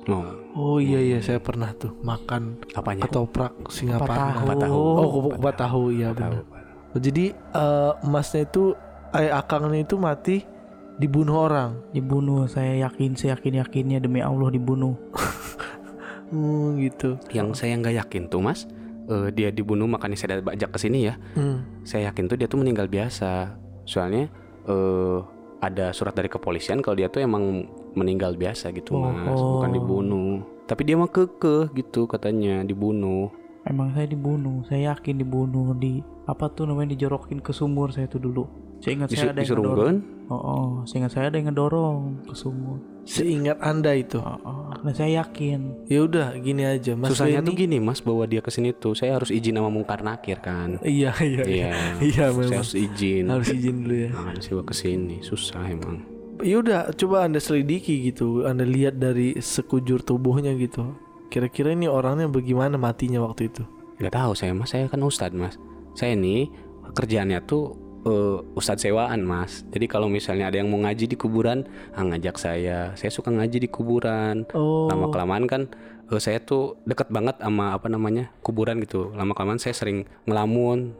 Oh, 0.09 0.25
Oh 0.51 0.77
iya 0.83 1.01
iya 1.01 1.19
saya 1.23 1.39
pernah 1.41 1.73
tuh 1.73 1.97
makan 2.05 2.61
apanya? 2.77 3.09
ketoprak 3.09 3.55
Singaparna. 3.73 4.45
Kupat 4.45 4.57
tahu. 4.61 4.77
Oh 4.77 5.09
kupat 5.09 5.33
kupat 5.41 5.55
tahu 5.57 5.83
iya 5.95 6.13
benar. 6.13 6.45
Jadi 6.95 7.31
eh, 7.35 7.93
emasnya 8.03 8.47
itu 8.47 8.75
eh 9.11 9.31
akangnya 9.31 9.83
itu 9.83 9.95
mati 9.99 10.43
dibunuh 10.99 11.49
orang. 11.49 11.81
Dibunuh, 11.91 12.45
saya 12.47 12.87
yakin, 12.87 13.17
saya 13.17 13.35
yakin 13.39 13.63
yakinnya 13.63 13.99
demi 14.03 14.21
Allah 14.21 14.51
dibunuh. 14.51 14.95
Hmm 16.31 16.79
gitu. 16.79 17.19
Yang 17.35 17.59
saya 17.59 17.75
nggak 17.75 18.07
yakin 18.07 18.31
tuh 18.31 18.39
mas, 18.39 18.71
eh, 19.11 19.35
dia 19.35 19.51
dibunuh 19.51 19.91
makanya 19.91 20.15
saya 20.15 20.39
bajak 20.39 20.71
ke 20.71 20.79
sini 20.79 21.11
ya. 21.11 21.19
Hmm. 21.35 21.67
Saya 21.83 22.15
yakin 22.15 22.31
tuh 22.31 22.39
dia 22.39 22.47
tuh 22.47 22.63
meninggal 22.63 22.87
biasa. 22.87 23.59
Soalnya 23.83 24.31
eh 24.71 25.19
ada 25.59 25.91
surat 25.91 26.15
dari 26.15 26.31
kepolisian 26.31 26.81
kalau 26.81 26.97
dia 26.97 27.11
tuh 27.11 27.21
emang 27.21 27.67
meninggal 27.99 28.39
biasa 28.39 28.71
gitu 28.71 28.95
Oh. 28.95 29.11
mas, 29.11 29.43
bukan 29.43 29.71
dibunuh. 29.75 30.47
Tapi 30.71 30.87
dia 30.87 30.95
mah 30.95 31.11
kekeh 31.11 31.75
gitu 31.75 32.07
katanya 32.07 32.63
dibunuh. 32.63 33.35
Emang 33.61 33.93
saya 33.93 34.09
dibunuh, 34.09 34.65
saya 34.65 34.97
yakin 34.97 35.21
dibunuh 35.21 35.77
di 35.77 36.01
apa 36.25 36.49
tuh 36.49 36.65
namanya 36.65 36.97
dijorokin 36.97 37.45
ke 37.45 37.53
sumur 37.53 37.93
saya 37.93 38.09
tuh 38.09 38.19
dulu. 38.19 38.45
Saya 38.81 38.97
ingat 38.97 39.09
saya 39.13 39.37
ada 39.37 39.45
yang 39.45 39.53
ngedorong. 39.53 39.77
Disurungkeun. 39.77 39.97
Oh, 40.31 40.41
oh, 40.41 40.69
saya 40.89 40.97
ingat 41.05 41.13
saya 41.13 41.25
ada 41.29 41.37
yang 41.37 41.49
ngedorong 41.53 41.99
ke 42.25 42.35
sumur. 42.35 42.77
Seingat 43.05 43.59
anda 43.61 43.93
itu. 43.93 44.17
Oh, 44.17 44.41
oh. 44.41 44.73
Nah 44.81 44.93
saya 44.97 45.21
yakin. 45.21 45.85
Ya 45.85 46.01
udah 46.01 46.33
gini 46.41 46.65
aja 46.65 46.97
Mas 46.97 47.13
Susahnya 47.13 47.45
tuh 47.45 47.53
Benny- 47.53 47.61
gini 47.67 47.77
mas 47.77 48.01
bawa 48.01 48.25
dia 48.25 48.41
ke 48.41 48.49
sini 48.49 48.73
tuh 48.73 48.97
saya 48.97 49.21
harus 49.21 49.29
izin 49.29 49.61
sama 49.61 49.69
Mungkar 49.69 50.01
Nakir 50.01 50.41
kan. 50.41 50.81
Iya 50.81 51.13
iya 51.21 51.43
iya. 51.45 51.45
Iya. 51.45 51.71
Iya 52.01 52.25
Saya 52.25 52.33
memang 52.33 52.61
harus 52.65 52.73
izin. 52.73 53.25
harus 53.29 53.49
izin 53.51 53.75
dulu 53.85 53.97
ya. 53.99 54.09
Nah, 54.15 54.25
harus 54.33 54.45
bawa 54.49 54.65
ke 54.65 54.73
sini 54.73 55.17
susah 55.21 55.61
emang. 55.67 55.97
Ya 56.41 56.57
udah 56.57 56.81
coba 56.97 57.29
anda 57.29 57.37
selidiki 57.37 58.01
gitu. 58.09 58.49
Anda 58.49 58.65
lihat 58.65 58.97
dari 58.97 59.37
sekujur 59.37 60.01
tubuhnya 60.01 60.57
gitu. 60.57 60.89
Kira-kira 61.31 61.71
ini 61.71 61.87
orangnya 61.87 62.27
bagaimana 62.27 62.75
matinya 62.75 63.23
waktu 63.23 63.55
itu? 63.55 63.63
Gak 64.03 64.19
tahu 64.19 64.35
saya 64.35 64.51
mas, 64.51 64.75
saya 64.75 64.91
kan 64.91 64.99
ustadz 64.99 65.39
mas. 65.39 65.55
Saya 65.95 66.19
ini 66.19 66.51
kerjaannya 66.91 67.39
tuh 67.47 67.79
eh, 68.03 68.39
ustadz 68.59 68.83
sewaan 68.83 69.23
mas. 69.23 69.63
Jadi 69.71 69.87
kalau 69.87 70.11
misalnya 70.11 70.51
ada 70.51 70.59
yang 70.59 70.67
mau 70.67 70.83
ngaji 70.83 71.07
di 71.07 71.15
kuburan, 71.15 71.71
ah, 71.95 72.03
ngajak 72.03 72.35
saya. 72.35 72.99
Saya 72.99 73.15
suka 73.15 73.31
ngaji 73.31 73.63
di 73.63 73.69
kuburan. 73.71 74.43
Oh. 74.59 74.91
Lama 74.91 75.07
kelamaan 75.15 75.47
kan 75.47 75.71
eh, 76.11 76.21
saya 76.21 76.39
tuh 76.39 76.77
deket 76.83 77.09
banget 77.09 77.39
sama 77.39 77.73
apa 77.73 77.87
namanya 77.87 78.29
kuburan 78.43 78.83
gitu. 78.83 79.15
Lama 79.15 79.33
kelamaan 79.33 79.57
saya 79.57 79.73
sering 79.73 80.05
ngelamun. 80.27 80.93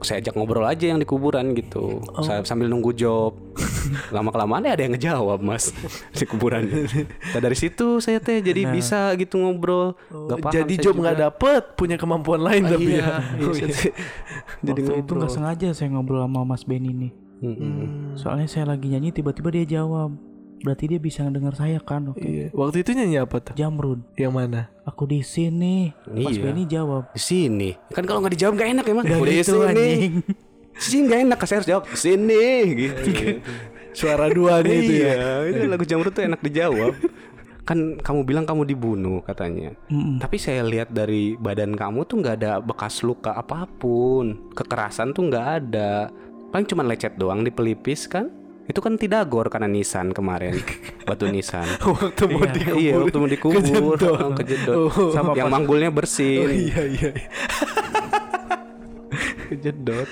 Saya 0.00 0.22
ajak 0.22 0.34
ngobrol 0.34 0.64
aja 0.64 0.86
yang 0.86 0.98
di 0.98 1.06
kuburan 1.06 1.52
gitu. 1.52 2.00
Saya 2.22 2.46
sambil 2.46 2.70
nunggu 2.70 2.94
job. 2.94 3.34
Lama 4.14 4.30
kelamaan 4.30 4.64
ya 4.64 4.72
ada 4.72 4.82
yang 4.86 4.94
ngejawab 4.94 5.42
mas 5.42 5.74
di 6.18 6.24
kuburan. 6.24 6.64
Nah, 7.34 7.40
dari 7.42 7.58
situ 7.58 7.98
saya 7.98 8.22
teh 8.22 8.38
jadi 8.38 8.70
bisa 8.70 9.12
gitu 9.18 9.36
ngobrol. 9.36 9.98
Gak 10.08 10.38
paham 10.40 10.54
Jadi 10.54 10.74
job 10.78 10.94
nggak 10.96 11.18
dapet 11.18 11.62
punya 11.74 11.98
kemampuan 11.98 12.40
lain 12.40 12.62
Ah, 12.62 12.70
tapi 12.72 12.86
iya, 12.88 13.02
ya. 13.02 13.06
iya, 13.36 13.46
Oh, 13.46 13.54
iya. 13.58 13.66
jadi 14.62 14.80
Waktu 14.86 15.02
itu 15.02 15.12
nggak 15.18 15.32
sengaja 15.32 15.68
saya 15.74 15.88
ngobrol 15.90 16.22
sama 16.22 16.46
Mas 16.46 16.62
Benny 16.62 16.94
nih. 16.94 17.12
Mm-mm. 17.42 18.14
Soalnya 18.14 18.46
saya 18.46 18.70
lagi 18.70 18.86
nyanyi 18.86 19.10
tiba-tiba 19.10 19.50
dia 19.50 19.66
jawab. 19.66 20.14
Berarti 20.62 20.84
dia 20.86 20.96
bisa 20.96 21.22
ngedengar 21.22 21.54
saya 21.54 21.78
kan? 21.78 22.08
Oke. 22.08 22.22
Iya. 22.22 22.46
Waktu 22.50 22.82
itu 22.82 22.90
nyanyi 22.94 23.18
apa 23.18 23.36
tuh? 23.38 23.54
Jamrud, 23.54 24.00
Yang 24.14 24.32
mana? 24.32 24.62
aku 24.82 25.02
di 25.04 25.20
sini. 25.20 25.90
Mas 26.06 26.34
Iya. 26.34 26.42
Benny 26.42 26.64
jawab. 26.64 27.10
Di 27.10 27.18
sini. 27.18 27.70
Kan 27.90 28.02
kalau 28.02 28.22
nggak 28.22 28.34
dijawab 28.34 28.54
nggak 28.54 28.70
enak 28.72 28.84
emang. 28.86 29.04
Gak 29.04 29.20
di 29.20 29.34
gitu 29.36 29.52
sini. 29.52 29.66
anjing. 29.66 30.12
Sini 30.72 31.00
nggak 31.04 31.20
enak. 31.26 31.38
Saya 31.42 31.56
harus 31.58 31.68
jawab. 31.68 31.84
Sini 31.92 32.46
gitu. 32.78 33.08
Suara 33.92 34.26
duanya 34.26 34.72
itu 34.72 34.92
ya. 34.98 35.12
Iya, 35.12 35.30
itu 35.52 35.64
lagu 35.66 35.84
jamrut 35.84 36.10
tuh 36.10 36.24
enak 36.24 36.40
dijawab. 36.40 36.94
Kan 37.62 37.78
kamu 37.98 38.20
bilang 38.24 38.42
kamu 38.42 38.62
dibunuh 38.64 39.20
katanya. 39.20 39.70
Mm-mm. 39.86 40.18
Tapi 40.18 40.34
saya 40.34 40.62
lihat 40.62 40.90
dari 40.90 41.36
badan 41.36 41.74
kamu 41.74 42.02
tuh 42.02 42.18
nggak 42.18 42.36
ada 42.38 42.52
bekas 42.58 43.02
luka 43.02 43.30
apa 43.32 43.68
pun. 43.68 44.50
Kekerasan 44.50 45.12
tuh 45.12 45.28
nggak 45.28 45.46
ada. 45.60 46.10
Paling 46.50 46.66
cuma 46.66 46.82
lecet 46.82 47.14
doang 47.14 47.40
di 47.40 47.50
pelipis 47.50 48.06
kan. 48.06 48.32
Itu 48.72 48.80
kan 48.80 48.96
tidak 48.96 49.28
gor 49.28 49.52
karena 49.52 49.68
nisan 49.68 50.16
kemarin. 50.16 50.56
Batu 51.04 51.28
nisan. 51.28 51.68
Waktu 51.84 52.24
mau 52.24 52.40
Iya, 52.40 52.52
dikubur. 52.56 52.80
Iya, 52.80 52.92
waktu 52.96 53.16
mau 53.20 53.28
dikubur, 53.28 53.60
kejedot. 53.68 54.00
oh, 54.08 54.30
kejedot. 54.32 54.76
Oh. 54.88 55.12
Sama 55.12 55.36
yang 55.36 55.52
manggulnya 55.52 55.92
bersih. 55.92 56.40
Oh 56.40 56.48
iya 56.48 56.82
iya. 56.88 57.10
kejedot. 59.52 60.08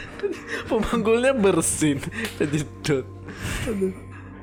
Pemanggulnya 0.68 1.32
bersin. 1.32 2.04
Kejedot. 2.36 3.08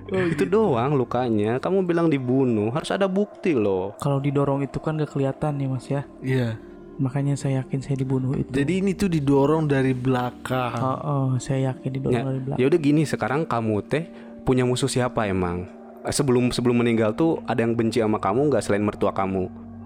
Oh, 0.07 0.23
itu 0.25 0.43
doang 0.49 0.97
lukanya. 0.97 1.61
Kamu 1.61 1.85
bilang 1.85 2.09
dibunuh, 2.09 2.73
harus 2.73 2.89
ada 2.89 3.05
bukti 3.05 3.53
loh. 3.53 3.93
Kalau 4.01 4.17
didorong 4.17 4.65
itu 4.65 4.81
kan 4.81 4.97
gak 4.97 5.13
kelihatan 5.13 5.61
ya 5.61 5.67
Mas 5.69 5.85
ya. 5.85 6.01
Iya. 6.25 6.49
Makanya 6.97 7.33
saya 7.33 7.61
yakin 7.61 7.79
saya 7.79 7.95
dibunuh 7.95 8.33
itu. 8.33 8.49
Jadi 8.49 8.73
ini 8.75 8.91
tuh 8.91 9.05
didorong 9.07 9.65
dari 9.65 9.93
belakang. 9.93 10.73
Oh, 10.75 10.97
oh, 10.97 11.27
saya 11.37 11.71
yakin 11.71 11.89
didorong 11.91 12.15
Ya, 12.15 12.23
dari 12.23 12.39
belakang. 12.39 12.59
ya 12.59 12.65
udah 12.65 12.79
gini, 12.79 13.01
sekarang 13.03 13.41
kamu 13.43 13.75
teh 13.83 14.03
punya 14.41 14.63
musuh 14.63 14.87
siapa 14.87 15.25
emang? 15.25 15.69
Eh, 16.01 16.09
Sebelum 16.09 16.49
sebelum 16.49 16.77
meninggal 16.77 17.13
tuh 17.13 17.37
ada 17.43 17.59
yang 17.59 17.71
benci 17.71 17.97
sama 17.97 18.17
kamu 18.17 18.49
nggak 18.49 18.61
selain 18.61 18.81
mertua 18.81 19.11
kamu? 19.11 19.45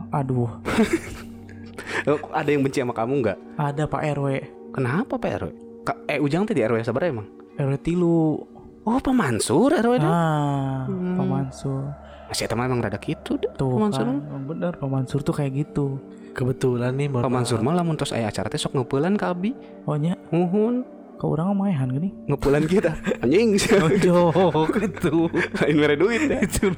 Aduh, 0.10 0.48
Eh, 2.02 2.18
Ada 2.32 2.50
yang 2.50 2.62
benci 2.62 2.80
sama 2.80 2.92
kamu 2.92 3.14
nggak? 3.20 3.38
ada 3.56 3.84
Pak 3.86 4.02
RW. 4.16 4.28
Kenapa 4.72 5.14
Pak 5.16 5.32
RW? 5.38 5.50
Ka- 5.84 6.00
eh 6.06 6.18
Ujang 6.18 6.46
teh 6.46 6.54
di 6.54 6.62
RW 6.62 6.80
sabar 6.82 7.04
emang? 7.06 7.28
RW 7.56 7.76
tilu. 7.78 8.40
Oh 8.82 8.98
Pak 8.98 9.12
Mansur 9.12 9.70
RW 9.70 10.00
dah. 10.00 10.08
Ah, 10.08 10.80
Pak 10.88 11.14
Pak 11.14 11.28
Mansur. 11.28 11.82
Masih 12.26 12.48
eta 12.48 12.56
mah 12.56 12.64
emang 12.64 12.80
rada 12.80 12.96
gitu 12.96 13.36
dah. 13.36 13.52
Tuh 13.54 13.76
Pak 13.76 13.82
Mansur. 13.84 14.06
kan, 14.08 14.18
bener 14.48 14.72
Pak 14.74 14.90
Mansur 14.90 15.20
tuh 15.20 15.36
kayak 15.36 15.52
gitu. 15.60 16.00
Kebetulan 16.32 16.96
nih 16.96 17.08
Pak 17.08 17.28
Mansur 17.28 17.60
mah 17.60 17.76
lamun 17.76 17.96
tos 17.96 18.12
aya 18.12 18.28
acara 18.28 18.48
teh 18.48 18.56
sok 18.56 18.74
ngeupelan 18.74 19.16
ka 19.16 19.32
abi. 19.32 19.52
Oh 19.84 19.96
nya, 19.96 20.16
Muhun. 20.32 20.84
ke 21.16 21.30
orang 21.30 21.54
mah 21.54 21.70
maehan 21.70 21.92
gini. 21.92 22.10
Ngeupelan 22.26 22.66
kita. 22.66 22.98
Anjing. 23.22 23.54
Jok 24.02 24.74
itu. 24.90 25.30
Lain 25.62 25.76
mere 25.78 25.94
duit 25.94 26.26
ya. 26.26 26.42
itu. 26.42 26.74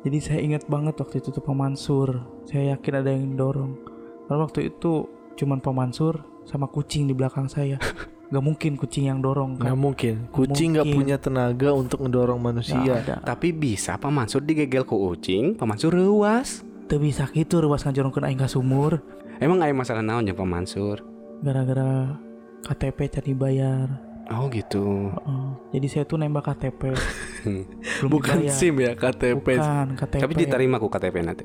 Jadi 0.00 0.18
saya 0.22 0.40
ingat 0.40 0.64
banget 0.64 0.96
waktu 0.96 1.18
itu 1.18 1.28
tuh 1.28 1.42
Pak 1.42 1.52
Mansur. 1.52 2.22
Saya 2.46 2.72
yakin 2.72 2.94
ada 2.94 3.10
yang 3.10 3.34
dorong. 3.34 3.76
Karena 4.24 4.40
waktu 4.40 4.70
itu 4.70 5.04
cuman 5.36 5.60
Pak 5.60 5.74
Mansur 5.74 6.14
sama 6.46 6.70
kucing 6.70 7.04
di 7.04 7.12
belakang 7.12 7.50
saya. 7.50 7.76
Gak 8.26 8.42
mungkin 8.42 8.74
kucing 8.74 9.06
yang 9.06 9.22
dorong 9.22 9.54
kan. 9.54 9.70
mungkin. 9.78 10.26
Kucing 10.34 10.74
Mungkin. 10.74 10.94
punya 10.98 11.14
tenaga 11.14 11.70
untuk 11.70 12.02
ngedorong 12.02 12.40
manusia. 12.40 12.98
Tapi 13.22 13.52
bisa 13.52 13.94
Pak 13.94 14.10
Mansur 14.10 14.42
digegel 14.42 14.82
ku 14.82 14.98
ucing, 15.04 15.54
Pak 15.54 15.62
Mansur 15.62 15.94
ruas. 15.94 16.64
Teu 16.86 17.02
bisa 17.02 17.26
gitu 17.34 17.58
ruas 17.58 17.82
ngajorongkeun 17.82 18.26
aing 18.30 18.38
ka 18.38 18.46
sumur. 18.46 19.02
Emang 19.42 19.58
aya 19.60 19.74
masalah 19.74 20.06
naon 20.06 20.26
ya 20.26 20.32
Pak 20.32 20.46
Mansur? 20.46 21.02
Gara-gara 21.42 22.14
KTP 22.62 22.98
cari 23.10 23.32
bayar. 23.34 23.88
Oh 24.26 24.50
gitu. 24.50 25.10
Heeh. 25.14 25.48
jadi 25.78 25.86
saya 25.86 26.04
tuh 26.06 26.18
nembak 26.18 26.50
KTP. 26.50 26.94
Belum 28.02 28.10
Bukan 28.10 28.42
dibayar. 28.42 28.54
SIM 28.54 28.74
ya 28.82 28.92
KTP. 28.94 29.46
Bukan 29.58 29.86
KTP. 29.98 30.22
Tapi 30.22 30.34
diterima 30.34 30.76
ku 30.82 30.86
KTP 30.90 31.16
nanti. 31.22 31.44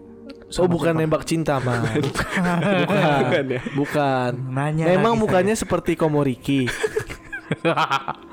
Oh 0.59 0.67
bukan 0.67 0.93
nembak 0.97 1.23
cinta 1.23 1.61
mah. 1.63 1.79
Bukan. 2.05 2.41
bukan. 2.85 3.43
ya. 3.49 3.61
Bukan. 3.73 4.31
Nanya 4.51 4.85
Memang 4.93 5.15
mukanya 5.15 5.55
seperti 5.57 5.97
Komoriki. 5.97 6.67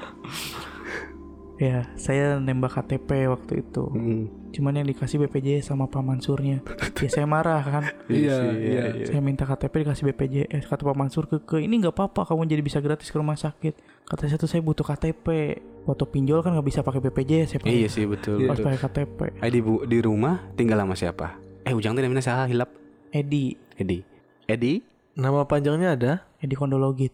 Ya, 1.59 1.91
saya 1.95 2.39
nembak 2.39 2.71
KTP 2.73 3.27
waktu 3.27 3.61
itu. 3.61 3.85
Hmm. 3.85 4.31
Cuman 4.49 4.79
yang 4.79 4.87
dikasih 4.87 5.19
BPJS 5.19 5.69
sama 5.69 5.85
Pak 5.85 6.01
Mansurnya. 6.01 6.63
Ya 6.97 7.11
saya 7.11 7.27
marah 7.27 7.59
kan. 7.61 7.85
Iya, 8.09 8.37
sih, 8.39 8.55
iya. 8.65 8.83
Saya 9.05 9.19
minta 9.19 9.43
KTP 9.43 9.83
dikasih 9.83 10.05
BPJS. 10.07 10.65
Kata 10.65 10.87
Pak 10.87 10.95
Mansur 10.95 11.27
ke, 11.27 11.43
ke 11.43 11.59
ini 11.59 11.83
nggak 11.83 11.93
apa-apa 11.93 12.25
kamu 12.25 12.47
jadi 12.47 12.63
bisa 12.63 12.79
gratis 12.79 13.11
ke 13.11 13.19
rumah 13.19 13.35
sakit. 13.35 13.75
Kata 14.07 14.25
saya 14.25 14.39
tuh 14.39 14.47
saya 14.47 14.63
butuh 14.63 14.87
KTP. 14.87 15.59
Foto 15.83 16.05
pinjol 16.05 16.41
kan 16.41 16.55
nggak 16.55 16.65
bisa 16.65 16.81
pakai 16.81 17.03
BPJS 17.03 17.49
ya 17.51 17.59
Pak. 17.59 17.67
Iya 17.67 17.89
sih 17.91 18.05
betul. 18.07 18.47
Harus 18.47 18.63
pakai 18.63 18.79
KTP. 18.79 19.19
Eh 19.41 19.51
di, 19.51 19.59
bu- 19.59 19.83
di 19.83 19.99
rumah 19.99 20.39
tinggal 20.55 20.79
sama 20.79 20.95
siapa? 20.95 21.27
Eh 21.67 21.75
ujang 21.75 21.93
teh 21.93 22.01
namanya 22.01 22.23
saha 22.23 22.47
hilap? 22.47 22.71
Edi, 23.11 23.59
Edi. 23.75 23.99
Edi? 24.47 24.79
Nama 25.19 25.43
panjangnya 25.43 25.99
ada? 25.99 26.13
Edi 26.39 26.55
Kondologit. 26.55 27.13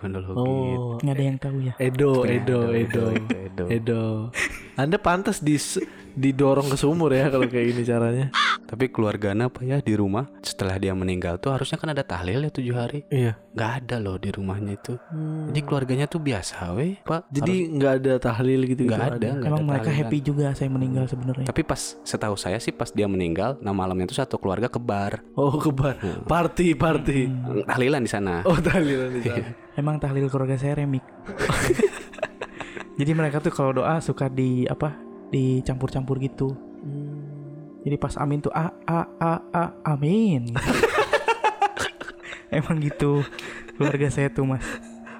Kondologit. 0.00 0.36
Oh, 0.36 0.96
Nggak 1.00 1.14
ada 1.14 1.24
yang 1.24 1.38
tahu 1.38 1.56
ya. 1.60 1.72
Edo, 1.76 2.24
Edo, 2.24 2.60
Edo, 2.72 3.02
Edo, 3.12 3.34
Edo. 3.36 3.64
Edo. 3.68 4.02
Anda 4.74 4.96
pantas 4.98 5.38
dis 5.44 5.78
didorong 6.14 6.70
ke 6.70 6.76
sumur 6.78 7.10
ya 7.10 7.28
kalau 7.28 7.46
kayak 7.46 7.74
gini 7.74 7.82
caranya. 7.84 8.26
Tapi 8.64 8.88
keluarganya 8.88 9.52
apa 9.52 9.60
ya 9.62 9.78
di 9.78 9.94
rumah 9.94 10.26
setelah 10.40 10.80
dia 10.80 10.96
meninggal 10.96 11.36
tuh 11.36 11.52
harusnya 11.52 11.76
kan 11.76 11.92
ada 11.92 12.00
tahlil 12.02 12.42
ya 12.42 12.50
tujuh 12.50 12.74
hari. 12.74 13.00
Iya. 13.12 13.36
Nggak 13.54 13.70
ada 13.84 13.96
loh 14.02 14.16
di 14.18 14.30
rumahnya 14.34 14.72
itu. 14.74 14.98
Jadi 15.52 15.60
keluarganya 15.62 16.06
tuh 16.10 16.18
biasa 16.18 16.74
weh 16.74 16.98
pak. 17.04 17.28
Jadi 17.30 17.54
nggak 17.76 17.92
ada 18.02 18.12
tahlil 18.18 18.60
gitu 18.66 18.88
nggak 18.88 19.20
ada. 19.20 19.28
nggak 19.38 19.46
Emang 19.46 19.62
ada 19.62 19.68
mereka 19.70 19.88
tahlilan. 19.92 20.08
happy 20.10 20.18
juga 20.24 20.46
saya 20.56 20.68
meninggal 20.72 21.04
sebenarnya. 21.06 21.46
Tapi 21.46 21.62
pas 21.62 21.80
setahu 22.02 22.34
saya 22.34 22.58
sih 22.58 22.72
pas 22.74 22.90
dia 22.90 23.06
meninggal, 23.06 23.60
nah 23.62 23.70
malamnya 23.70 24.10
itu 24.10 24.16
satu 24.16 24.40
keluarga 24.40 24.66
kebar. 24.66 25.22
Oh 25.38 25.54
kebar. 25.60 26.00
Party, 26.26 26.74
party. 26.74 27.30
Tahlilan 27.68 28.02
di 28.02 28.10
sana. 28.10 28.42
Oh 28.42 28.58
tahlilan 28.58 29.10
di 29.12 29.22
sana. 29.22 29.46
Emang 29.80 29.98
tahlil 30.02 30.26
keluarga 30.26 30.58
saya 30.58 30.82
remik. 30.82 31.02
Jadi 32.98 33.10
mereka 33.10 33.42
tuh 33.42 33.50
kalau 33.50 33.74
doa 33.74 33.98
suka 33.98 34.30
di 34.30 34.66
apa? 34.70 34.94
Dicampur-campur 35.30 36.22
gitu. 36.22 36.54
Jadi 37.84 37.96
pas 38.00 38.16
amin 38.16 38.40
tuh 38.40 38.50
a 38.50 38.72
a 38.88 39.04
a 39.20 39.32
a 39.52 39.62
amin. 39.92 40.48
Emang 42.54 42.78
gitu 42.80 43.20
keluarga 43.76 44.08
saya 44.08 44.28
tuh 44.30 44.46
mas. 44.46 44.64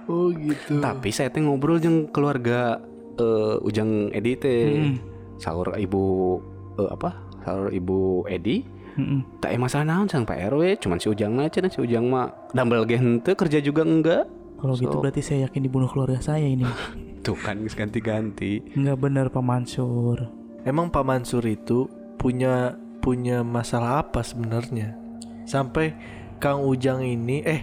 Oh 0.07 0.31
gitu. 0.33 0.81
Tapi 0.81 1.09
saya 1.11 1.29
teh 1.29 1.41
ngobrol 1.41 1.77
jeung 1.77 2.09
keluarga 2.09 2.81
eh, 3.17 3.57
Ujang 3.61 4.13
Edi 4.13 4.33
teh. 4.37 4.65
Mm-mm. 4.71 4.95
Sahur 5.37 5.75
ibu 5.77 6.39
eh, 6.79 6.89
apa? 6.89 7.11
Sahur 7.43 7.69
ibu 7.69 8.25
Edi. 8.25 8.65
Mm-mm. 8.95 9.43
Tak 9.43 9.51
emang 9.51 9.67
masalah 9.67 9.85
naon 9.85 10.07
sang 10.07 10.23
Pak 10.23 10.39
RW, 10.55 10.79
cuman 10.79 11.03
si 11.03 11.11
Ujang 11.11 11.35
aja 11.43 11.59
si 11.67 11.79
Ujang 11.83 12.07
mah 12.07 12.31
dambel 12.55 12.87
ge 12.87 12.97
henteu 12.97 13.35
kerja 13.35 13.59
juga 13.59 13.83
enggak. 13.83 14.25
Kalau 14.57 14.79
gitu 14.79 14.97
So- 14.97 15.03
berarti 15.03 15.21
saya 15.21 15.51
yakin 15.51 15.61
dibunuh 15.67 15.91
keluarga 15.91 16.23
saya 16.23 16.47
ini. 16.47 16.65
Tuh 17.25 17.35
kan 17.35 17.59
ganti-ganti. 17.67 18.63
Enggak 18.77 19.01
benar 19.01 19.27
Pak 19.29 19.43
Mansur. 19.43 20.31
Emang 20.63 20.89
Pak 20.89 21.03
Mansur 21.03 21.43
itu 21.45 21.91
punya 22.17 22.79
punya 23.05 23.45
masalah 23.45 24.01
apa 24.07 24.25
sebenarnya? 24.25 24.97
Sampai 25.45 25.93
Kang 26.41 26.65
Ujang 26.65 27.05
ini 27.05 27.45
eh 27.45 27.61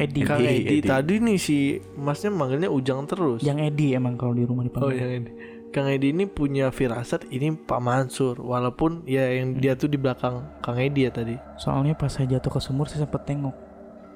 Edi. 0.00 0.20
Kang 0.26 0.42
Edi, 0.42 0.66
Edi, 0.66 0.76
Edi. 0.80 0.88
tadi 0.88 1.14
nih 1.20 1.38
si 1.38 1.78
Masnya 1.94 2.32
manggilnya 2.32 2.70
Ujang 2.72 3.06
terus. 3.06 3.44
Yang 3.44 3.74
Edi 3.74 3.94
emang 3.94 4.18
kalau 4.18 4.34
di 4.34 4.42
rumah 4.42 4.66
dipanggil. 4.66 4.88
Oh 4.88 4.92
yang 4.92 5.12
ini. 5.24 5.30
Kang 5.70 5.86
Edi 5.86 6.10
ini 6.10 6.26
punya 6.26 6.74
firasat 6.74 7.30
ini 7.30 7.54
Pak 7.54 7.78
Mansur 7.78 8.34
walaupun 8.42 9.06
ya 9.06 9.30
yang 9.30 9.54
dia 9.54 9.78
tuh 9.78 9.86
di 9.86 9.94
belakang 9.94 10.42
Kang 10.58 10.82
Edi 10.82 11.06
ya 11.06 11.14
tadi. 11.14 11.38
Soalnya 11.54 11.94
pas 11.94 12.10
saya 12.10 12.26
jatuh 12.26 12.50
ke 12.50 12.60
sumur 12.60 12.90
saya 12.90 13.06
sempet 13.06 13.22
tengok 13.22 13.69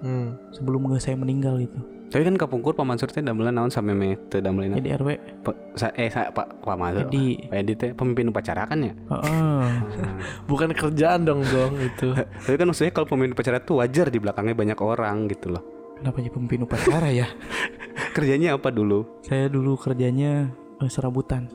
Hmm. 0.05 0.37
sebelum 0.53 0.85
nggak 0.85 1.01
saya 1.01 1.17
meninggal 1.17 1.57
gitu. 1.59 1.81
Tapi 2.05 2.23
kan 2.23 2.37
kapungkur 2.37 2.77
Pak 2.77 2.85
Mansur 2.85 3.09
teh 3.09 3.19
damelan 3.19 3.51
naon 3.51 3.73
sampe 3.73 3.91
me 3.91 4.21
teu 4.29 4.39
damelina. 4.39 4.77
Jadi 4.77 4.93
RW 4.95 5.09
Pa- 5.41 5.57
sa- 5.75 5.91
eh 5.91 6.07
sa- 6.07 6.29
Pak 6.29 6.61
Pak 6.61 6.77
Mansur. 6.77 7.09
Edi. 7.09 7.41
Pak 7.43 7.57
Edi 7.57 7.73
teh 7.75 7.91
pemimpin 7.91 8.29
upacara 8.29 8.63
kan 8.65 8.79
ya? 8.79 8.93
Heeh. 8.93 9.65
Bukan 10.51 10.71
kerjaan 10.71 11.25
dong 11.25 11.41
dong 11.43 11.75
itu. 11.77 12.13
Tapi 12.45 12.55
kan 12.55 12.67
maksudnya 12.69 12.93
kalau 12.93 13.09
pemimpin 13.09 13.33
upacara 13.33 13.59
tuh 13.59 13.81
wajar 13.81 14.07
di 14.07 14.21
belakangnya 14.21 14.55
banyak 14.55 14.79
orang 14.79 15.27
gitu 15.27 15.51
loh. 15.51 15.65
Kenapa 15.97 16.21
jadi 16.21 16.31
pemimpin 16.31 16.61
upacara 16.63 17.09
ya? 17.09 17.27
Kerjanya 18.15 18.55
apa 18.55 18.69
dulu? 18.69 19.25
Saya 19.25 19.49
dulu 19.49 19.75
kerjanya 19.75 20.53
eh, 20.79 20.91
serabutan. 20.93 21.51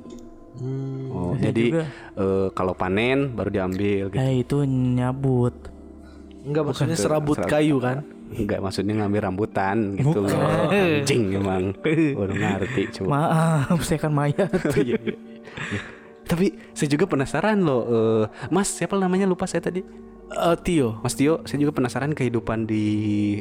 Hmm. 0.57 1.07
Oh, 1.07 1.31
Saya 1.35 1.55
jadi 1.55 1.85
eh, 2.17 2.47
kalau 2.51 2.73
panen 2.73 3.31
baru 3.31 3.47
diambil 3.47 4.09
gitu. 4.09 4.17
eh 4.17 4.41
itu 4.41 4.57
nyabut. 4.65 5.55
Enggak 6.41 6.63
maksudnya 6.65 6.95
Bukan, 6.95 7.05
serabut 7.05 7.37
serabut. 7.37 7.47
kayu 7.47 7.77
kan? 7.79 8.03
Enggak 8.29 8.59
maksudnya 8.59 8.93
ngambil 8.95 9.21
rambutan 9.25 9.97
gitu 9.97 10.21
Bukan. 10.21 10.29
loh. 10.29 10.69
Anjing 10.69 11.23
emang. 11.33 11.63
Udah 12.13 12.35
ngerti 12.35 12.81
coba. 12.95 13.09
Maaf, 13.09 13.79
saya 13.87 13.97
kan 13.97 14.13
mayat. 14.13 14.49
Iya, 14.75 14.95
iya. 15.01 15.15
Iya. 15.57 15.81
Tapi 16.23 16.45
saya 16.71 16.87
juga 16.87 17.09
penasaran 17.09 17.57
loh, 17.59 17.81
eh, 17.89 18.23
Mas 18.47 18.69
siapa 18.69 18.93
namanya 18.95 19.25
lupa 19.25 19.49
saya 19.49 19.65
tadi. 19.65 19.81
Eh, 20.29 20.55
Tio. 20.61 21.01
Mas 21.01 21.17
Tio, 21.17 21.41
saya 21.43 21.57
juga 21.57 21.73
penasaran 21.73 22.13
kehidupan 22.13 22.63
di 22.63 22.85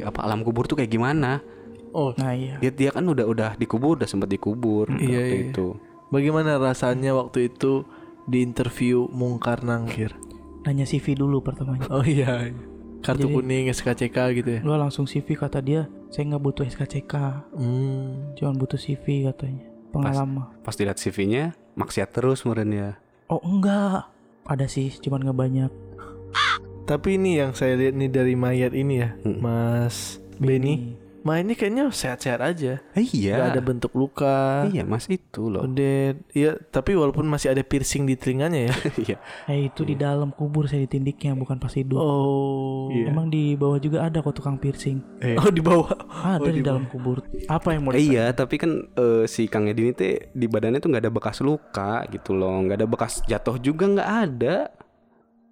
apa 0.00 0.24
alam 0.24 0.40
kubur 0.40 0.64
tuh 0.64 0.74
kayak 0.74 0.88
gimana. 0.88 1.44
Oh, 1.90 2.16
Nah 2.16 2.32
iya. 2.32 2.56
Dia 2.58 2.68
dia 2.68 2.88
kan 2.88 3.04
udah 3.04 3.24
udah 3.24 3.50
dikubur, 3.54 3.96
udah 3.96 4.04
sempat 4.04 4.28
dikubur 4.28 4.88
Iya, 4.90 5.20
waktu 5.20 5.36
iya. 5.36 5.48
itu. 5.52 5.66
bagaimana 6.08 6.56
rasanya 6.56 7.12
waktu 7.12 7.48
itu 7.48 7.84
di 8.24 8.40
interview 8.40 9.04
Mungkar 9.08 9.60
Nangkir? 9.60 10.16
Nanya 10.64 10.84
CV 10.84 11.12
dulu 11.12 11.40
pertamanya. 11.40 11.88
Oh 11.88 12.00
iya. 12.00 12.48
Kartu 12.98 13.24
Jadi- 13.24 13.34
kuning 13.34 13.64
SKCK 13.68 14.16
gitu 14.34 14.48
ya. 14.58 14.60
Gua 14.60 14.76
langsung 14.76 15.06
CV 15.06 15.32
kata 15.32 15.62
dia, 15.62 15.86
saya 16.08 16.26
nggak 16.28 16.42
butuh 16.42 16.64
SKCK, 16.64 17.14
Hmm. 17.54 18.34
cuma 18.34 18.52
butuh 18.52 18.76
CV 18.76 19.24
katanya. 19.24 19.64
Pengalaman. 19.88 20.52
Pas 20.60 20.74
dilihat 20.74 20.98
CV-nya, 20.98 21.56
maksiat 21.72 22.12
terus 22.12 22.44
meren 22.44 22.68
ya. 22.68 22.98
Oh 23.26 23.40
enggak, 23.40 24.04
ada 24.44 24.66
sih, 24.66 24.92
cuman 24.98 25.24
nggak 25.24 25.38
banyak. 25.38 25.72
Tapi 26.84 27.20
ini 27.20 27.36
yang 27.36 27.52
saya 27.52 27.76
lihat 27.76 27.94
nih 27.94 28.08
dari 28.08 28.32
mayat 28.32 28.72
ini 28.72 28.94
ya, 28.98 29.12
Hmm. 29.20 29.40
Mas 29.40 30.18
Benny. 30.36 30.96
Ma 30.96 31.07
ini 31.36 31.52
kayaknya 31.52 31.92
sehat-sehat 31.92 32.40
aja. 32.40 32.80
iya. 32.96 33.34
Gak 33.36 33.48
ada 33.52 33.60
bentuk 33.60 33.92
luka. 33.92 34.64
Iya, 34.72 34.88
Mas 34.88 35.04
itu 35.12 35.52
loh. 35.52 35.68
Udah, 35.68 36.16
iya. 36.32 36.56
Tapi 36.72 36.96
walaupun 36.96 37.28
masih 37.28 37.52
ada 37.52 37.60
piercing 37.60 38.08
di 38.08 38.16
telinganya 38.16 38.72
ya. 38.72 38.74
Iya. 39.04 39.16
Eh 39.46 39.68
itu 39.68 39.84
di 39.84 39.94
dalam 39.94 40.32
kubur 40.32 40.64
saya 40.64 40.88
ditindiknya, 40.88 41.36
bukan 41.36 41.60
pas 41.60 41.76
hidup. 41.76 42.00
Oh. 42.00 42.88
Emang 42.88 43.28
di 43.28 43.52
bawah 43.52 43.76
juga 43.76 44.08
ada 44.08 44.24
kok 44.24 44.32
tukang 44.32 44.56
piercing. 44.56 45.04
Oh 45.36 45.52
di 45.52 45.60
bawah. 45.60 45.92
Ada 46.08 46.40
Oh, 46.40 46.48
di 46.48 46.60
di 46.60 46.62
dalam 46.64 46.88
kubur. 46.88 47.20
Apa 47.50 47.76
yang 47.76 47.84
mau 47.84 47.92
Eh, 47.92 48.02
iya, 48.14 48.30
tapi 48.32 48.56
kan 48.56 48.86
eh, 48.94 49.24
si 49.26 49.50
Kang 49.50 49.66
Edi 49.66 49.90
ini 49.90 49.92
teh 49.92 50.30
di 50.32 50.46
badannya 50.46 50.78
tuh 50.78 50.88
nggak 50.94 51.04
ada 51.04 51.12
bekas 51.12 51.42
luka 51.42 52.06
gitu 52.08 52.32
loh, 52.32 52.62
nggak 52.62 52.78
ada 52.78 52.88
bekas 52.88 53.20
jatuh 53.26 53.58
juga 53.58 53.84
nggak 53.90 54.10
ada. 54.30 54.56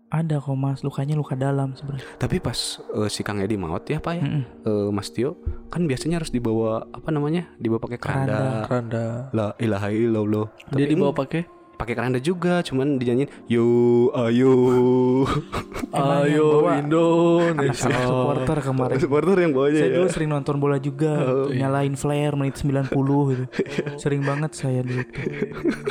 Ada 0.09 0.39
kok 0.39 0.55
mas, 0.55 0.81
lukanya 0.81 1.13
luka 1.13 1.35
dalam 1.35 1.75
sebenarnya. 1.75 2.07
Tapi 2.17 2.39
pas 2.39 2.55
eh, 2.95 3.09
si 3.09 3.21
Kang 3.21 3.39
Edi 3.39 3.55
maut 3.55 3.83
ya 3.85 3.99
pak 3.99 4.15
ya, 4.15 4.23
Mm-mm. 4.23 4.43
eh, 4.63 4.89
Mas 4.89 5.11
Tio 5.11 5.35
kan 5.67 5.83
biasanya 5.83 6.23
harus 6.23 6.31
dibawa 6.31 6.87
apa 6.89 7.11
namanya, 7.11 7.51
dibawa 7.57 7.83
pakai 7.83 7.99
keranda. 7.99 8.63
Keranda. 8.65 9.05
La 9.31 9.51
ilaha 9.57 9.91
illallah. 9.91 10.47
Dia 10.71 10.79
Tapi 10.79 10.83
dibawa 10.89 11.11
pakai 11.13 11.43
pakai 11.77 11.93
keranda 11.93 12.17
juga, 12.17 12.63
cuman 12.63 12.97
dinyanyiin 12.97 13.29
yo 13.47 13.67
ayo. 14.17 14.55
Ayo 15.97 16.67
Indonesia. 16.77 17.89
anak-anak 17.89 18.05
supporter 18.05 18.59
kemarin 18.61 18.97
Supporter 19.01 19.37
yang 19.39 19.53
bawanya 19.55 19.81
saya 19.81 19.89
ya. 19.89 19.97
dulu 19.97 20.09
sering 20.13 20.29
nonton 20.29 20.57
bola 20.61 20.77
juga 20.77 21.13
nyalain 21.49 21.95
flare 21.97 22.37
menit 22.37 22.61
90 22.61 22.93
gitu 22.93 23.45
sering 24.03 24.21
banget 24.21 24.53
saya 24.53 24.85
dulu 24.85 25.01
tuh 25.01 25.25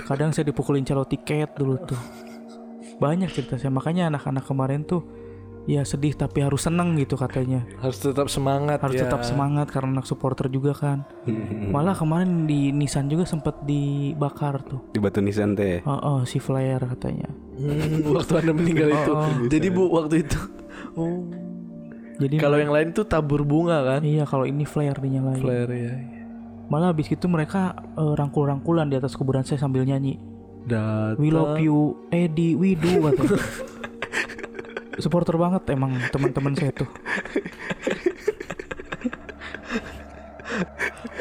kadang 0.06 0.30
saya 0.30 0.46
dipukulin 0.46 0.86
calo 0.86 1.10
tiket 1.10 1.58
dulu 1.58 1.82
tuh 1.82 1.98
banyak 2.96 3.30
cerita 3.30 3.56
saya 3.56 3.70
makanya 3.70 4.08
anak-anak 4.08 4.44
kemarin 4.44 4.82
tuh 4.82 5.04
ya 5.66 5.82
sedih 5.82 6.14
tapi 6.14 6.46
harus 6.46 6.62
seneng 6.62 6.94
gitu 6.94 7.18
katanya 7.18 7.66
Harus 7.82 7.98
tetap 7.98 8.30
semangat 8.30 8.78
harus 8.80 8.96
ya. 8.96 9.10
tetap 9.10 9.26
semangat 9.26 9.66
karena 9.68 9.98
anak 9.98 10.06
supporter 10.06 10.46
juga 10.46 10.72
kan 10.72 11.02
malah 11.68 11.98
kemarin 11.98 12.46
di 12.46 12.70
Nissan 12.70 13.10
juga 13.10 13.26
sempat 13.26 13.66
dibakar 13.66 14.62
tuh 14.62 14.86
Di 14.94 15.02
Batu 15.02 15.26
Nisan 15.26 15.58
teh. 15.58 15.82
oh, 15.84 15.98
oh, 15.98 16.20
si 16.22 16.38
flare 16.38 16.86
katanya 16.88 17.28
Hmm, 17.56 18.04
waktu 18.12 18.36
anda 18.36 18.52
meninggal 18.52 18.92
itu. 18.92 19.12
Oh, 19.12 19.24
oh. 19.24 19.48
Jadi 19.48 19.68
bu 19.72 19.84
waktu 19.90 20.28
itu. 20.28 20.40
Oh. 20.94 21.24
jadi 22.16 22.36
Kalau 22.36 22.60
yang 22.60 22.70
lain 22.70 22.92
tuh 22.92 23.04
tabur 23.04 23.42
bunga 23.42 23.80
kan? 23.82 24.02
iya 24.04 24.24
kalau 24.24 24.44
ini 24.44 24.64
flare 24.64 24.96
dinyalain 24.96 25.40
Flare 25.40 25.72
ya. 25.74 25.94
malah 26.68 26.92
habis 26.92 27.08
itu 27.08 27.26
mereka 27.26 27.74
eh, 27.96 28.14
rangkul-rangkulan 28.14 28.86
di 28.86 28.96
atas 28.96 29.16
kuburan 29.16 29.42
saya 29.42 29.58
sambil 29.58 29.82
nyanyi 29.82 30.20
Datang. 30.66 31.22
We 31.22 31.30
love 31.30 31.62
you, 31.62 32.10
Eddie, 32.10 32.58
we 32.58 32.74
do 32.74 33.06
katanya. 33.06 33.38
Supporter 35.04 35.38
banget 35.38 35.62
emang 35.70 35.94
teman-teman 36.10 36.58
saya 36.58 36.74
tuh. 36.74 36.90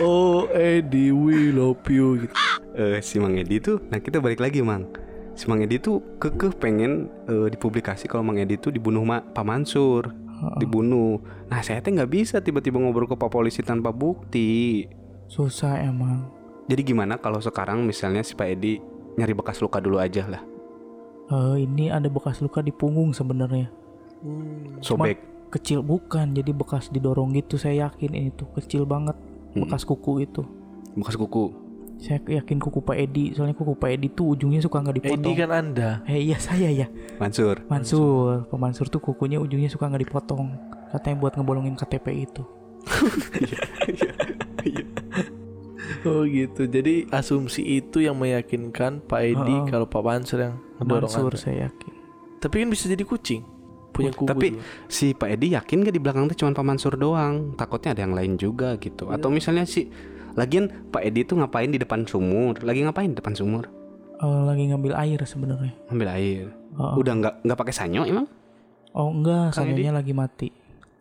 Oh 0.05 0.47
Eddie 0.53 1.17
we 1.17 1.49
love 1.49 1.81
you 1.89 2.27
gitu. 2.27 2.35
Eh, 2.75 2.99
si 3.01 3.17
Mang 3.23 3.39
Edi 3.39 3.63
tuh, 3.63 3.81
nah 3.89 3.97
kita 4.03 4.21
balik 4.21 4.43
lagi 4.43 4.61
Mang. 4.61 4.91
Si 5.33 5.49
Mang 5.49 5.63
Edi 5.63 5.81
tuh 5.81 6.03
kekeh 6.21 6.53
pengen 6.59 7.09
eh, 7.25 7.49
dipublikasi 7.49 8.05
kalau 8.05 8.27
Mang 8.27 8.37
Edi 8.37 8.61
tuh 8.61 8.69
dibunuh 8.75 9.01
ma 9.01 9.25
Pak 9.25 9.45
Mansur, 9.47 10.13
dibunuh. 10.61 11.23
Nah 11.49 11.65
saya 11.65 11.81
teh 11.81 11.89
nggak 11.95 12.11
bisa 12.11 12.37
tiba-tiba 12.45 12.77
ngobrol 12.77 13.09
ke 13.09 13.17
Pak 13.17 13.31
Polisi 13.33 13.65
tanpa 13.65 13.95
bukti. 13.95 14.85
Susah 15.31 15.81
emang. 15.81 16.29
Jadi 16.69 16.83
gimana 16.85 17.17
kalau 17.17 17.41
sekarang 17.41 17.85
misalnya 17.85 18.21
si 18.21 18.37
Pak 18.37 18.49
Edi 18.51 18.94
nyari 19.15 19.33
bekas 19.33 19.59
luka 19.59 19.79
dulu 19.79 19.99
aja 19.99 20.27
lah, 20.27 20.43
Eh, 21.25 21.63
ini 21.63 21.89
ada 21.89 22.07
bekas 22.07 22.39
luka 22.39 22.61
di 22.61 22.69
punggung 22.69 23.11
sebenarnya. 23.11 23.67
sobek. 24.81 25.17
Kecil 25.49 25.81
bukan, 25.81 26.33
jadi 26.33 26.51
bekas 26.51 26.89
didorong 26.89 27.33
gitu. 27.33 27.55
Saya 27.55 27.87
yakin 27.87 28.11
ini 28.11 28.29
tuh 28.31 28.45
kecil 28.53 28.85
banget 28.85 29.15
bekas 29.55 29.83
kuku 29.83 30.21
itu. 30.21 30.43
bekas 30.93 31.15
kuku. 31.15 31.51
Saya 31.97 32.19
yakin 32.21 32.59
kuku 32.59 32.79
Pak 32.81 32.97
Edi, 32.99 33.33
soalnya 33.33 33.55
kuku 33.55 33.73
Pak 33.73 33.89
Edi 33.89 34.07
tuh 34.11 34.35
ujungnya 34.35 34.59
suka 34.59 34.79
nggak 34.79 34.95
dipotong. 34.99 35.25
Eddie 35.25 35.35
kan 35.39 35.51
anda. 35.51 35.89
Eh 36.05 36.21
iya 36.21 36.37
saya 36.37 36.69
ya. 36.69 36.87
Mansur. 37.17 37.63
Mansur, 37.67 38.45
Pak 38.51 38.59
Mansur 38.59 38.87
tuh 38.91 38.99
kukunya 38.99 39.39
ujungnya 39.39 39.71
suka 39.71 39.87
nggak 39.87 40.05
dipotong. 40.05 40.51
Katanya 40.91 41.17
buat 41.19 41.33
ngebolongin 41.35 41.75
KTP 41.75 42.27
itu. 42.27 42.43
Oh 46.05 46.23
gitu. 46.25 46.63
Jadi 46.65 47.09
asumsi 47.09 47.61
itu 47.65 47.99
yang 47.99 48.15
meyakinkan 48.15 49.01
Pak 49.03 49.21
Edi 49.21 49.55
Oh. 49.55 49.65
kalau 49.65 49.87
Pak 49.87 50.01
Mansur 50.01 50.39
yang 50.41 50.55
ngedorong 50.77 51.09
Mansur 51.09 51.33
anda. 51.33 51.39
saya 51.39 51.57
yakin. 51.67 51.93
Tapi 52.39 52.55
kan 52.61 52.69
bisa 52.69 52.85
jadi 52.87 53.03
kucing. 53.03 53.43
Punya 53.89 54.11
kuku. 54.11 54.27
Tapi 54.27 54.47
dua. 54.53 54.63
si 54.87 55.13
Pak 55.13 55.29
Edi 55.31 55.55
yakin 55.55 55.81
gak 55.81 55.95
di 55.95 56.03
belakang 56.03 56.27
tuh 56.27 56.37
cuma 56.37 56.51
Pak 56.51 56.63
Mansur 56.63 56.93
doang? 56.95 57.55
Takutnya 57.55 57.95
ada 57.95 58.03
yang 58.03 58.13
lain 58.13 58.35
juga 58.37 58.75
gitu. 58.77 59.09
Atau 59.09 59.31
misalnya 59.31 59.65
si 59.65 59.89
lagian 60.35 60.69
Pak 60.91 61.01
Edi 61.01 61.23
tuh 61.23 61.39
ngapain 61.39 61.71
di 61.71 61.79
depan 61.79 62.03
sumur? 62.05 62.59
Lagi 62.61 62.83
ngapain 62.83 63.09
di 63.09 63.17
depan 63.17 63.33
sumur? 63.33 63.65
Eh, 64.15 64.41
lagi 64.45 64.67
ngambil 64.67 64.93
air 64.95 65.19
sebenarnya. 65.23 65.73
Ambil 65.89 66.09
air. 66.11 66.45
Oh, 66.75 66.99
Udah 66.99 67.15
nggak 67.15 67.35
nggak 67.43 67.59
pakai 67.59 67.75
sanyo 67.75 68.03
emang? 68.03 68.27
oh 68.95 69.11
enggak, 69.11 69.51
sanyonya 69.51 69.91
lagi 69.91 70.15
mati. 70.15 70.49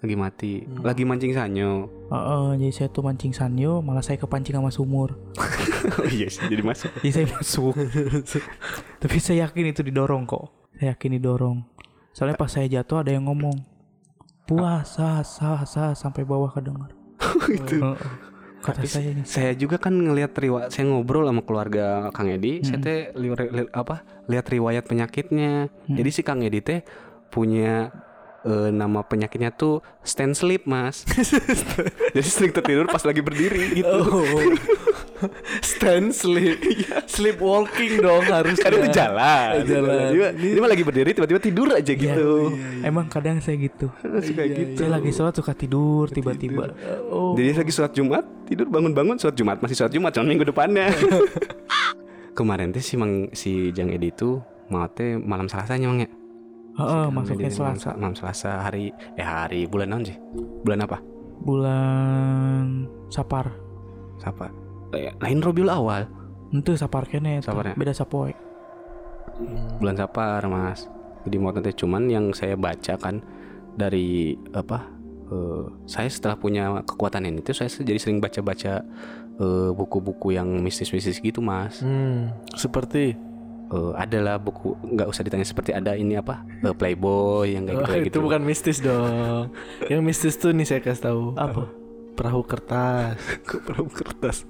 Lagi 0.04 0.20
mati. 0.20 0.54
Lagi 0.84 1.08
mancing 1.08 1.32
sanyo. 1.32 1.88
Oh, 2.12 2.20
oh, 2.20 2.48
jadi 2.60 2.76
saya 2.76 2.88
tuh 2.92 3.08
mancing 3.08 3.32
sanyo, 3.32 3.80
malah 3.80 4.04
saya 4.04 4.20
kepancing 4.20 4.52
sama 4.52 4.68
sumur. 4.68 5.16
oh 6.04 6.08
iya 6.12 6.28
sih, 6.28 6.44
jadi 6.52 6.60
masuk. 6.60 6.92
Jadi 7.00 7.12
saya 7.16 7.28
masuk. 7.32 7.72
Tapi 9.02 9.18
saya 9.24 9.48
yakin 9.48 9.72
itu 9.72 9.80
didorong 9.80 10.28
kok. 10.28 10.52
Saya 10.76 10.92
yakin 10.92 11.16
didorong. 11.16 11.64
Soalnya 12.12 12.36
pas 12.36 12.52
saya 12.52 12.68
jatuh 12.68 13.00
ada 13.00 13.16
yang 13.16 13.32
ngomong 13.32 13.64
puasa 14.44 15.24
sah 15.24 15.64
sah 15.64 15.96
sampai 15.96 16.28
bawah 16.28 16.52
kedengar. 16.52 16.92
itu. 17.56 17.80
Oh. 17.80 17.96
Kata 18.60 18.84
saya 18.84 19.16
ini. 19.16 19.24
Saya 19.24 19.56
juga 19.56 19.80
kan 19.80 19.96
ngelihat 19.96 20.36
riwayat 20.36 20.72
saya 20.72 20.88
ngobrol 20.88 21.24
sama 21.28 21.48
keluarga 21.48 22.12
Kang 22.12 22.28
Edi, 22.28 22.60
saya 22.60 22.80
Hmm. 22.80 22.84
teh 22.84 23.00
li- 23.16 23.32
li- 23.32 23.72
apa? 23.72 24.04
lihat 24.28 24.52
riwayat 24.52 24.84
penyakitnya. 24.84 25.68
Hmm. 25.68 25.96
Jadi 25.96 26.10
si 26.12 26.22
Kang 26.24 26.44
Edi 26.44 26.60
teh 26.60 26.84
punya 27.28 27.92
eh, 28.44 28.70
nama 28.70 29.04
penyakitnya 29.04 29.52
tuh 29.56 29.80
stand 30.04 30.36
sleep, 30.36 30.68
Mas. 30.68 31.08
Jadi 32.16 32.30
sering 32.30 32.54
tertidur 32.54 32.88
pas 32.88 33.04
lagi 33.04 33.24
berdiri 33.24 33.80
gitu. 33.80 34.00
Oh. 34.04 34.44
Stand 35.64 36.12
sleep. 36.12 36.60
Sleepwalking 37.14 38.04
dong 38.04 38.28
harus. 38.28 38.60
Kan 38.60 38.76
itu 38.76 38.90
jalan. 38.92 39.64
Iya. 39.64 39.68
Jalan. 39.68 40.08
Dia, 40.12 40.28
dia 40.36 40.60
mah 40.60 40.72
lagi 40.72 40.84
berdiri 40.84 41.10
tiba-tiba 41.16 41.40
tidur 41.40 41.68
aja 41.72 41.94
gitu. 41.94 42.52
Emang 42.84 43.08
kadang 43.08 43.40
saya 43.40 43.56
gitu. 43.60 43.88
Suka 44.28 44.44
gitu. 44.48 44.80
Saya 44.84 45.00
lagi 45.00 45.10
sholat 45.16 45.34
suka 45.36 45.54
tidur 45.56 46.12
tiba-tiba. 46.12 46.76
Oh. 47.08 47.36
Jadi 47.40 47.56
lagi 47.56 47.72
sholat 47.72 47.94
Jumat, 47.96 48.24
tidur 48.48 48.68
bangun-bangun 48.68 49.16
sholat 49.20 49.36
Jumat, 49.36 49.58
masih 49.64 49.76
sholat 49.78 49.94
Jumat, 49.94 50.12
cuma 50.12 50.26
minggu 50.28 50.46
depannya. 50.48 50.92
Kemarin 52.34 52.74
teh 52.74 52.82
si 52.82 52.98
Mang 52.98 53.30
si 53.38 53.70
Jang 53.78 53.94
Edi 53.94 54.10
itu 54.10 54.42
mau 54.74 54.90
teh 54.90 55.22
malam 55.22 55.46
Selasanya 55.46 55.86
Mang 55.86 56.02
ya. 56.02 56.10
Heeh, 56.74 57.06
masuknya 57.14 57.52
Selasa. 57.54 57.94
Malam 57.94 58.18
Selasa 58.18 58.66
hari 58.66 58.90
eh 59.14 59.26
hari 59.26 59.70
bulan 59.70 59.94
naon 59.94 60.04
sih? 60.10 60.18
Bulan 60.66 60.86
apa? 60.86 60.98
Bulan 61.44 62.90
Sapar. 63.14 63.54
Siapa? 64.18 64.50
Eh, 64.94 65.14
lain 65.22 65.40
Robiul 65.42 65.70
Awal. 65.70 66.10
Itu 66.54 66.74
Sapar 66.74 67.06
kene. 67.06 67.42
Saparnya. 67.46 67.78
Beda 67.78 67.94
Sapoe. 67.94 68.34
Bulan 69.78 69.98
Sapar, 69.98 70.42
Mas. 70.50 70.90
Jadi 71.26 71.36
mau 71.40 71.54
teh 71.56 71.74
cuman 71.74 72.10
yang 72.10 72.34
saya 72.34 72.58
baca 72.58 72.98
kan 72.98 73.22
dari 73.78 74.38
apa? 74.54 74.94
eh, 75.34 75.66
saya 75.90 76.10
setelah 76.10 76.38
punya 76.38 76.70
kekuatan 76.84 77.26
ini 77.26 77.40
tuh 77.42 77.56
saya 77.56 77.70
jadi 77.72 77.98
sering 78.00 78.20
baca-baca 78.22 78.84
eh, 79.40 79.70
buku-buku 79.74 80.36
yang 80.36 80.48
mistis-mistis 80.62 81.18
gitu, 81.20 81.42
Mas. 81.42 81.82
Hmm, 81.82 82.34
seperti 82.54 83.18
Eh, 83.74 83.92
adalah 83.98 84.38
buku 84.38 84.78
nggak 84.86 85.10
usah 85.10 85.26
ditanya 85.26 85.42
seperti 85.42 85.74
ada 85.74 85.98
ini 85.98 86.14
apa 86.14 86.46
eh, 86.46 86.70
Playboy 86.72 87.58
yang 87.58 87.66
kayak 87.66 87.74
gitu, 87.74 87.82
Oh, 87.82 87.90
kayak 87.90 88.02
itu 88.04 88.10
gitu. 88.14 88.20
bukan 88.22 88.42
mistis 88.46 88.78
dong. 88.78 89.50
Yang 89.90 90.02
mistis 90.06 90.38
tuh 90.38 90.54
nih 90.54 90.62
saya 90.64 90.78
kasih 90.78 91.10
tahu. 91.10 91.24
Apa? 91.34 91.66
Perahu 92.14 92.46
kertas. 92.46 93.18
perahu 93.66 93.90
kertas. 93.90 94.46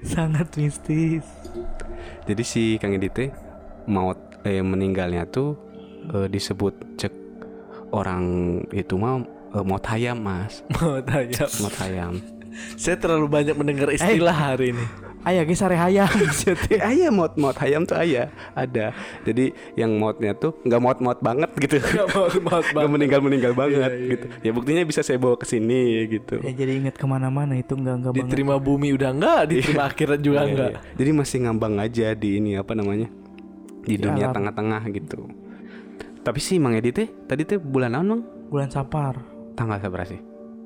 Sangat 0.00 0.56
mistis. 0.56 1.28
Jadi 2.24 2.42
si 2.42 2.62
Kang 2.76 2.96
Edi 2.96 3.08
teh 3.08 3.28
maut 3.84 4.16
eh 4.42 4.64
meninggalnya 4.64 5.28
tuh 5.28 5.52
eh, 6.08 6.24
disebut 6.24 6.96
cek 6.96 7.12
orang 7.92 8.24
itu 8.72 8.96
mah 8.96 9.20
eh, 9.52 9.60
maut 9.60 9.84
hayam 9.84 10.16
mas 10.16 10.64
Mau 10.72 11.04
tanya. 11.04 11.44
maut 11.60 11.76
hayam. 11.78 12.16
Saya 12.80 12.96
terlalu 12.96 13.28
banyak 13.28 13.54
mendengar 13.54 13.90
istilah 13.90 14.32
hari 14.32 14.72
ini. 14.72 14.84
Ayah 15.24 15.42
geus 15.42 15.56
sare 15.56 15.72
hayang. 15.74 16.06
Eh 16.68 16.80
ayah 16.80 17.08
maut 17.08 17.32
maut 17.34 17.56
hayam 17.56 17.82
tuh 17.82 17.96
ayah 17.96 18.28
ada. 18.52 18.92
Jadi 19.24 19.50
yang 19.72 19.96
mautnya 19.96 20.32
tuh 20.32 20.52
nggak 20.60 20.80
maut 20.80 20.98
maut 21.00 21.16
banget 21.18 21.48
gitu. 21.56 21.80
Nggak 21.80 22.90
meninggal 22.94 23.24
meninggal 23.24 23.52
banget 23.52 23.88
Iya, 23.88 23.96
iya, 23.96 24.10
gitu. 24.12 24.26
Ya 24.44 24.50
buktinya 24.52 24.82
bisa 24.84 25.00
saya 25.00 25.16
bawa 25.16 25.34
ke 25.34 25.48
sini 25.48 26.04
gitu. 26.06 26.44
ya 26.44 26.52
jadi 26.52 26.76
inget 26.76 26.94
ke 26.94 27.06
mana-mana 27.08 27.56
itu 27.56 27.72
enggak 27.72 28.04
enggak 28.04 28.12
banget. 28.12 28.28
Diterima 28.28 28.54
bumi 28.60 28.92
udah 28.92 29.10
enggak, 29.10 29.40
diterima 29.48 29.82
akhirat 29.88 30.20
juga 30.20 30.38
Iya, 30.38 30.48
enggak. 30.52 30.70
iya. 30.70 30.80
Jadi 30.94 31.10
masih 31.10 31.38
ngambang 31.40 31.74
aja 31.80 32.06
di 32.12 32.28
ini 32.36 32.50
apa 32.54 32.72
namanya 32.76 33.08
di 33.80 33.94
dunia 33.96 34.28
alam. 34.28 34.36
tengah-tengah 34.36 34.82
gitu. 34.92 35.24
Tapi 36.20 36.40
sih 36.40 36.56
Mang 36.56 36.72
Edi 36.72 36.92
teh 36.92 37.08
tadi 37.24 37.44
teh 37.44 37.56
bulan 37.56 37.92
naon 37.92 38.06
Mang? 38.06 38.22
Bulan 38.48 38.68
Sapar. 38.68 39.20
Tanggal 39.56 39.80
berapa 39.80 40.04
sih? 40.04 40.20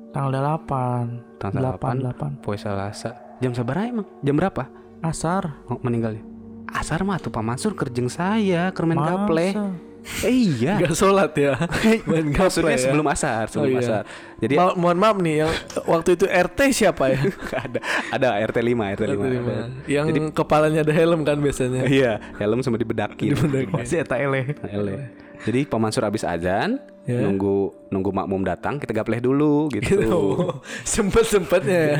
Tanggal 0.09 0.35
8. 0.35 1.39
Tanggal 1.39 1.77
8. 1.77 2.41
8. 2.41 2.43
Poe 2.43 2.57
Selasa. 2.57 3.28
Jam 3.39 3.51
sabar 3.53 3.85
emang? 3.85 4.07
Jam 4.19 4.35
berapa? 4.35 4.67
Asar. 4.99 5.63
Oh, 5.65 5.79
meninggalnya. 5.79 6.19
Asar 6.69 7.01
mah 7.01 7.17
tuh 7.17 7.29
Pak 7.29 7.41
Mansur 7.41 7.73
kerjeng 7.73 8.07
saya 8.07 8.69
kermen 8.69 8.95
gaple. 8.95 9.55
Eh 10.21 10.31
iya. 10.31 10.75
Enggak 10.77 10.95
sholat 10.95 11.31
ya. 11.33 11.55
Main 12.09 12.29
gaple 12.29 12.45
Maksudnya 12.61 12.71
ya. 12.71 12.81
sebelum 12.81 13.05
asar, 13.05 13.47
sebelum 13.47 13.67
Oh, 13.69 13.79
iya. 13.79 13.83
asar. 13.83 14.03
Jadi 14.37 14.53
Ma- 14.55 14.71
mohon 14.73 14.97
maaf 14.97 15.17
nih 15.17 15.43
yang 15.43 15.51
waktu 15.85 16.09
itu 16.13 16.25
RT 16.25 16.59
siapa 16.73 17.03
ya? 17.09 17.19
ada 17.65 17.79
ada 18.09 18.27
RT 18.41 18.57
5, 18.59 18.95
RT 18.95 19.03
5. 19.07 19.87
Yang 19.87 20.05
Jadi 20.07 20.19
kepalanya 20.31 20.79
ada 20.83 20.93
helm 20.93 21.21
kan 21.23 21.37
biasanya. 21.37 21.83
iya, 21.85 22.19
helm 22.37 22.59
sama 22.59 22.75
dibedakin. 22.75 23.27
Dibedakin. 23.29 23.75
Masih 23.75 23.97
eta 23.99 24.15
eleh. 24.15 24.51
Ele. 24.65 24.93
Jadi 25.45 25.63
Pak 25.65 25.79
Mansur 25.79 26.03
habis 26.03 26.27
azan, 26.27 26.79
Ya. 27.07 27.25
nunggu 27.25 27.73
nunggu 27.89 28.11
makmum 28.13 28.45
datang, 28.45 28.77
kita 28.77 28.93
gapleh 28.93 29.17
dulu 29.17 29.65
gitu. 29.73 29.97
Gitu. 30.03 30.21
Sempet-sempetnya 30.85 31.79
ya. 31.79 31.97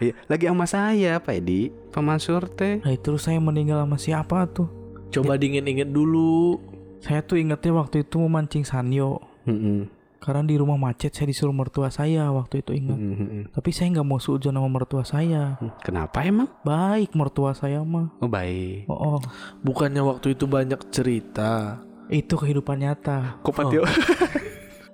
Iya, 0.00 0.12
lagi 0.28 0.44
sama 0.48 0.64
saya 0.64 1.12
Pak 1.20 1.34
Edi, 1.34 1.68
Pak 1.92 2.00
Mansur 2.00 2.48
teh. 2.48 2.80
Nah 2.80 2.94
terus 2.96 3.28
saya 3.28 3.36
meninggal 3.36 3.84
sama 3.84 3.98
siapa 4.00 4.48
tuh? 4.48 4.68
Coba 5.12 5.36
dingin-dingin 5.36 5.92
dulu. 5.92 6.56
Saya 7.04 7.20
tuh 7.20 7.36
ingetnya 7.36 7.76
waktu 7.76 8.02
itu 8.02 8.16
mau 8.16 8.32
mancing 8.32 8.64
sanyo. 8.64 9.20
Mm-mm. 9.44 9.92
Karena 10.16 10.42
di 10.42 10.58
rumah 10.58 10.74
macet 10.74 11.14
saya 11.14 11.30
disuruh 11.30 11.54
mertua 11.54 11.92
saya 11.92 12.26
waktu 12.34 12.64
itu 12.64 12.72
ingat. 12.74 12.98
Mm-mm. 12.98 13.42
Tapi 13.54 13.70
saya 13.70 13.92
nggak 13.94 14.08
mau 14.08 14.18
suudzon 14.18 14.56
sama 14.56 14.66
mertua 14.66 15.04
saya. 15.06 15.54
Kenapa 15.86 16.24
emang? 16.26 16.50
Baik 16.66 17.14
mertua 17.14 17.52
saya 17.54 17.84
mah. 17.84 18.10
Oh 18.18 18.26
baik. 18.26 18.88
Oh, 18.90 19.20
oh. 19.20 19.20
Bukannya 19.62 20.02
waktu 20.02 20.34
itu 20.34 20.48
banyak 20.48 20.80
cerita. 20.90 21.78
Itu 22.08 22.34
kehidupan 22.34 22.78
nyata. 22.78 23.38
Kok 23.40 23.52
patio 23.52 23.82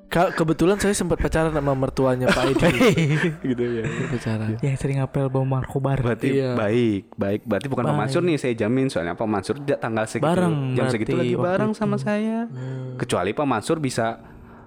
Kak, 0.06 0.36
kebetulan 0.36 0.76
saya 0.76 0.92
sempat 0.92 1.16
pacaran 1.16 1.48
sama 1.48 1.72
mertuanya 1.72 2.28
Pak 2.28 2.44
Edi. 2.52 2.68
gitu 3.48 3.64
ya. 3.64 3.84
pacaran. 4.06 4.60
Yang 4.60 4.76
sering 4.76 5.00
apel 5.00 5.26
bau 5.26 5.40
markobar. 5.42 5.96
Berarti 5.98 6.36
Iya. 6.36 6.52
baik, 6.52 7.16
baik. 7.16 7.40
Berarti 7.42 7.64
bukan 7.66 7.84
Pak. 7.86 7.96
Mansur 7.96 8.20
nih, 8.20 8.36
saya 8.36 8.52
jamin 8.54 8.92
soalnya 8.92 9.16
Pak 9.16 9.24
Mansur 9.24 9.56
ja- 9.62 9.80
tanggal 9.80 10.04
segitu, 10.04 10.28
Bareng 10.28 10.76
jam 10.76 10.84
segitu 10.86 11.16
lagi 11.16 11.32
bareng 11.32 11.72
itu. 11.72 11.80
sama 11.80 11.96
saya. 11.96 12.44
Hmm. 12.44 13.00
Kecuali 13.00 13.32
Pak 13.32 13.46
Mansur 13.46 13.80
bisa 13.80 14.20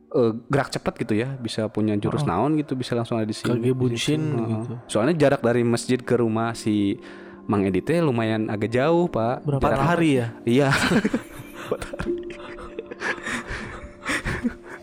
eh, 0.10 0.34
gerak 0.50 0.70
cepat 0.72 0.94
gitu 0.98 1.14
ya, 1.14 1.30
bisa 1.36 1.70
punya 1.70 1.94
jurus 1.94 2.26
naon 2.26 2.58
gitu, 2.58 2.74
bisa 2.74 2.98
langsung 2.98 3.22
ada 3.22 3.28
di 3.28 3.38
sini. 3.38 3.46
Kage 3.46 3.70
buncin 3.72 4.22
Heeh. 4.26 4.50
gitu. 4.50 4.74
Soalnya 4.90 5.14
jarak 5.16 5.46
dari 5.46 5.62
masjid 5.62 6.02
ke 6.02 6.16
rumah 6.16 6.58
si 6.58 6.98
Mang 7.46 7.62
Edi 7.62 7.78
teh 7.78 8.02
lumayan 8.02 8.50
agak 8.50 8.74
jauh, 8.74 9.06
Pak. 9.06 9.46
Berapa 9.46 9.62
Jarak- 9.62 9.86
hari 9.86 10.10
ya? 10.18 10.28
Iya. 10.42 10.70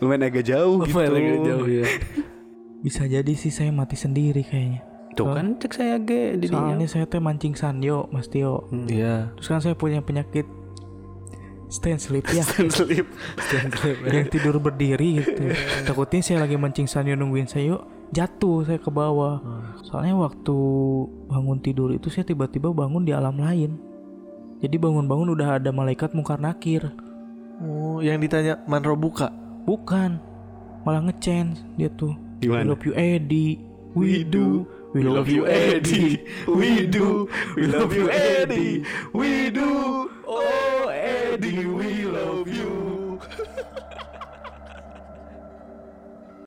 lumayan 0.03 0.27
agak 0.27 0.45
jauh 0.45 0.83
gitu. 0.83 0.91
Lumayan 0.99 1.15
agak 1.15 1.39
jauh 1.47 1.67
ya. 1.67 1.85
Bisa 2.83 3.03
jadi 3.07 3.33
sih 3.33 3.49
saya 3.49 3.71
mati 3.71 3.95
sendiri 3.95 4.43
kayaknya. 4.43 4.83
Tuh 5.13 5.29
kan 5.29 5.55
cek 5.61 5.73
saya 5.77 5.95
ge 6.01 6.35
di 6.41 6.49
Soalnya 6.49 6.89
saya 6.89 7.05
teh 7.05 7.21
mancing 7.21 7.53
sanyo, 7.53 8.09
Mas 8.09 8.27
Tio. 8.27 8.67
Iya. 8.89 9.31
Terus 9.37 9.47
kan 9.47 9.61
saya 9.61 9.75
punya 9.77 10.01
penyakit 10.01 10.45
stand 11.69 12.01
sleep 12.01 12.25
ya. 12.29 12.45
sleep. 12.77 13.07
yang 14.09 14.29
tidur 14.29 14.57
berdiri 14.61 15.21
gitu. 15.21 15.53
Takutnya 15.85 16.21
saya 16.21 16.45
lagi 16.45 16.57
mancing 16.57 16.85
sanyo 16.85 17.17
nungguin 17.17 17.49
saya 17.49 17.81
jatuh 18.13 18.65
saya 18.65 18.77
ke 18.81 18.89
bawah. 18.93 19.41
Soalnya 19.85 20.17
waktu 20.17 20.57
bangun 21.29 21.61
tidur 21.61 21.89
itu 21.93 22.13
saya 22.13 22.25
tiba-tiba 22.25 22.69
bangun 22.73 23.05
di 23.05 23.13
alam 23.13 23.37
lain. 23.37 23.77
Jadi 24.61 24.79
bangun-bangun 24.79 25.33
udah 25.35 25.59
ada 25.59 25.75
malaikat 25.75 26.15
mungkar 26.15 26.39
nakir. 26.39 26.87
Oh, 27.59 27.99
yang 27.99 28.17
ditanya 28.23 28.63
Manro 28.65 28.95
buka. 28.95 29.42
Bukan. 29.63 30.19
Malah 30.83 31.01
ngechance 31.07 31.63
dia 31.79 31.87
tuh. 31.95 32.11
We 32.43 32.51
Gimana? 32.51 32.75
love 32.75 32.83
you 32.83 32.93
Eddie. 32.95 33.55
We 33.95 34.27
do. 34.27 34.67
We 34.91 35.01
love 35.07 35.31
you 35.31 35.47
Eddie. 35.47 36.27
We 36.45 36.85
do. 36.85 37.31
We 37.55 37.65
love 37.71 37.95
you 37.95 38.11
Eddie. 38.11 38.83
We 39.15 39.47
do. 39.49 40.11
Oh 40.27 40.91
Eddie, 40.91 41.65
we 41.65 42.03
love 42.03 42.45
you. 42.51 42.82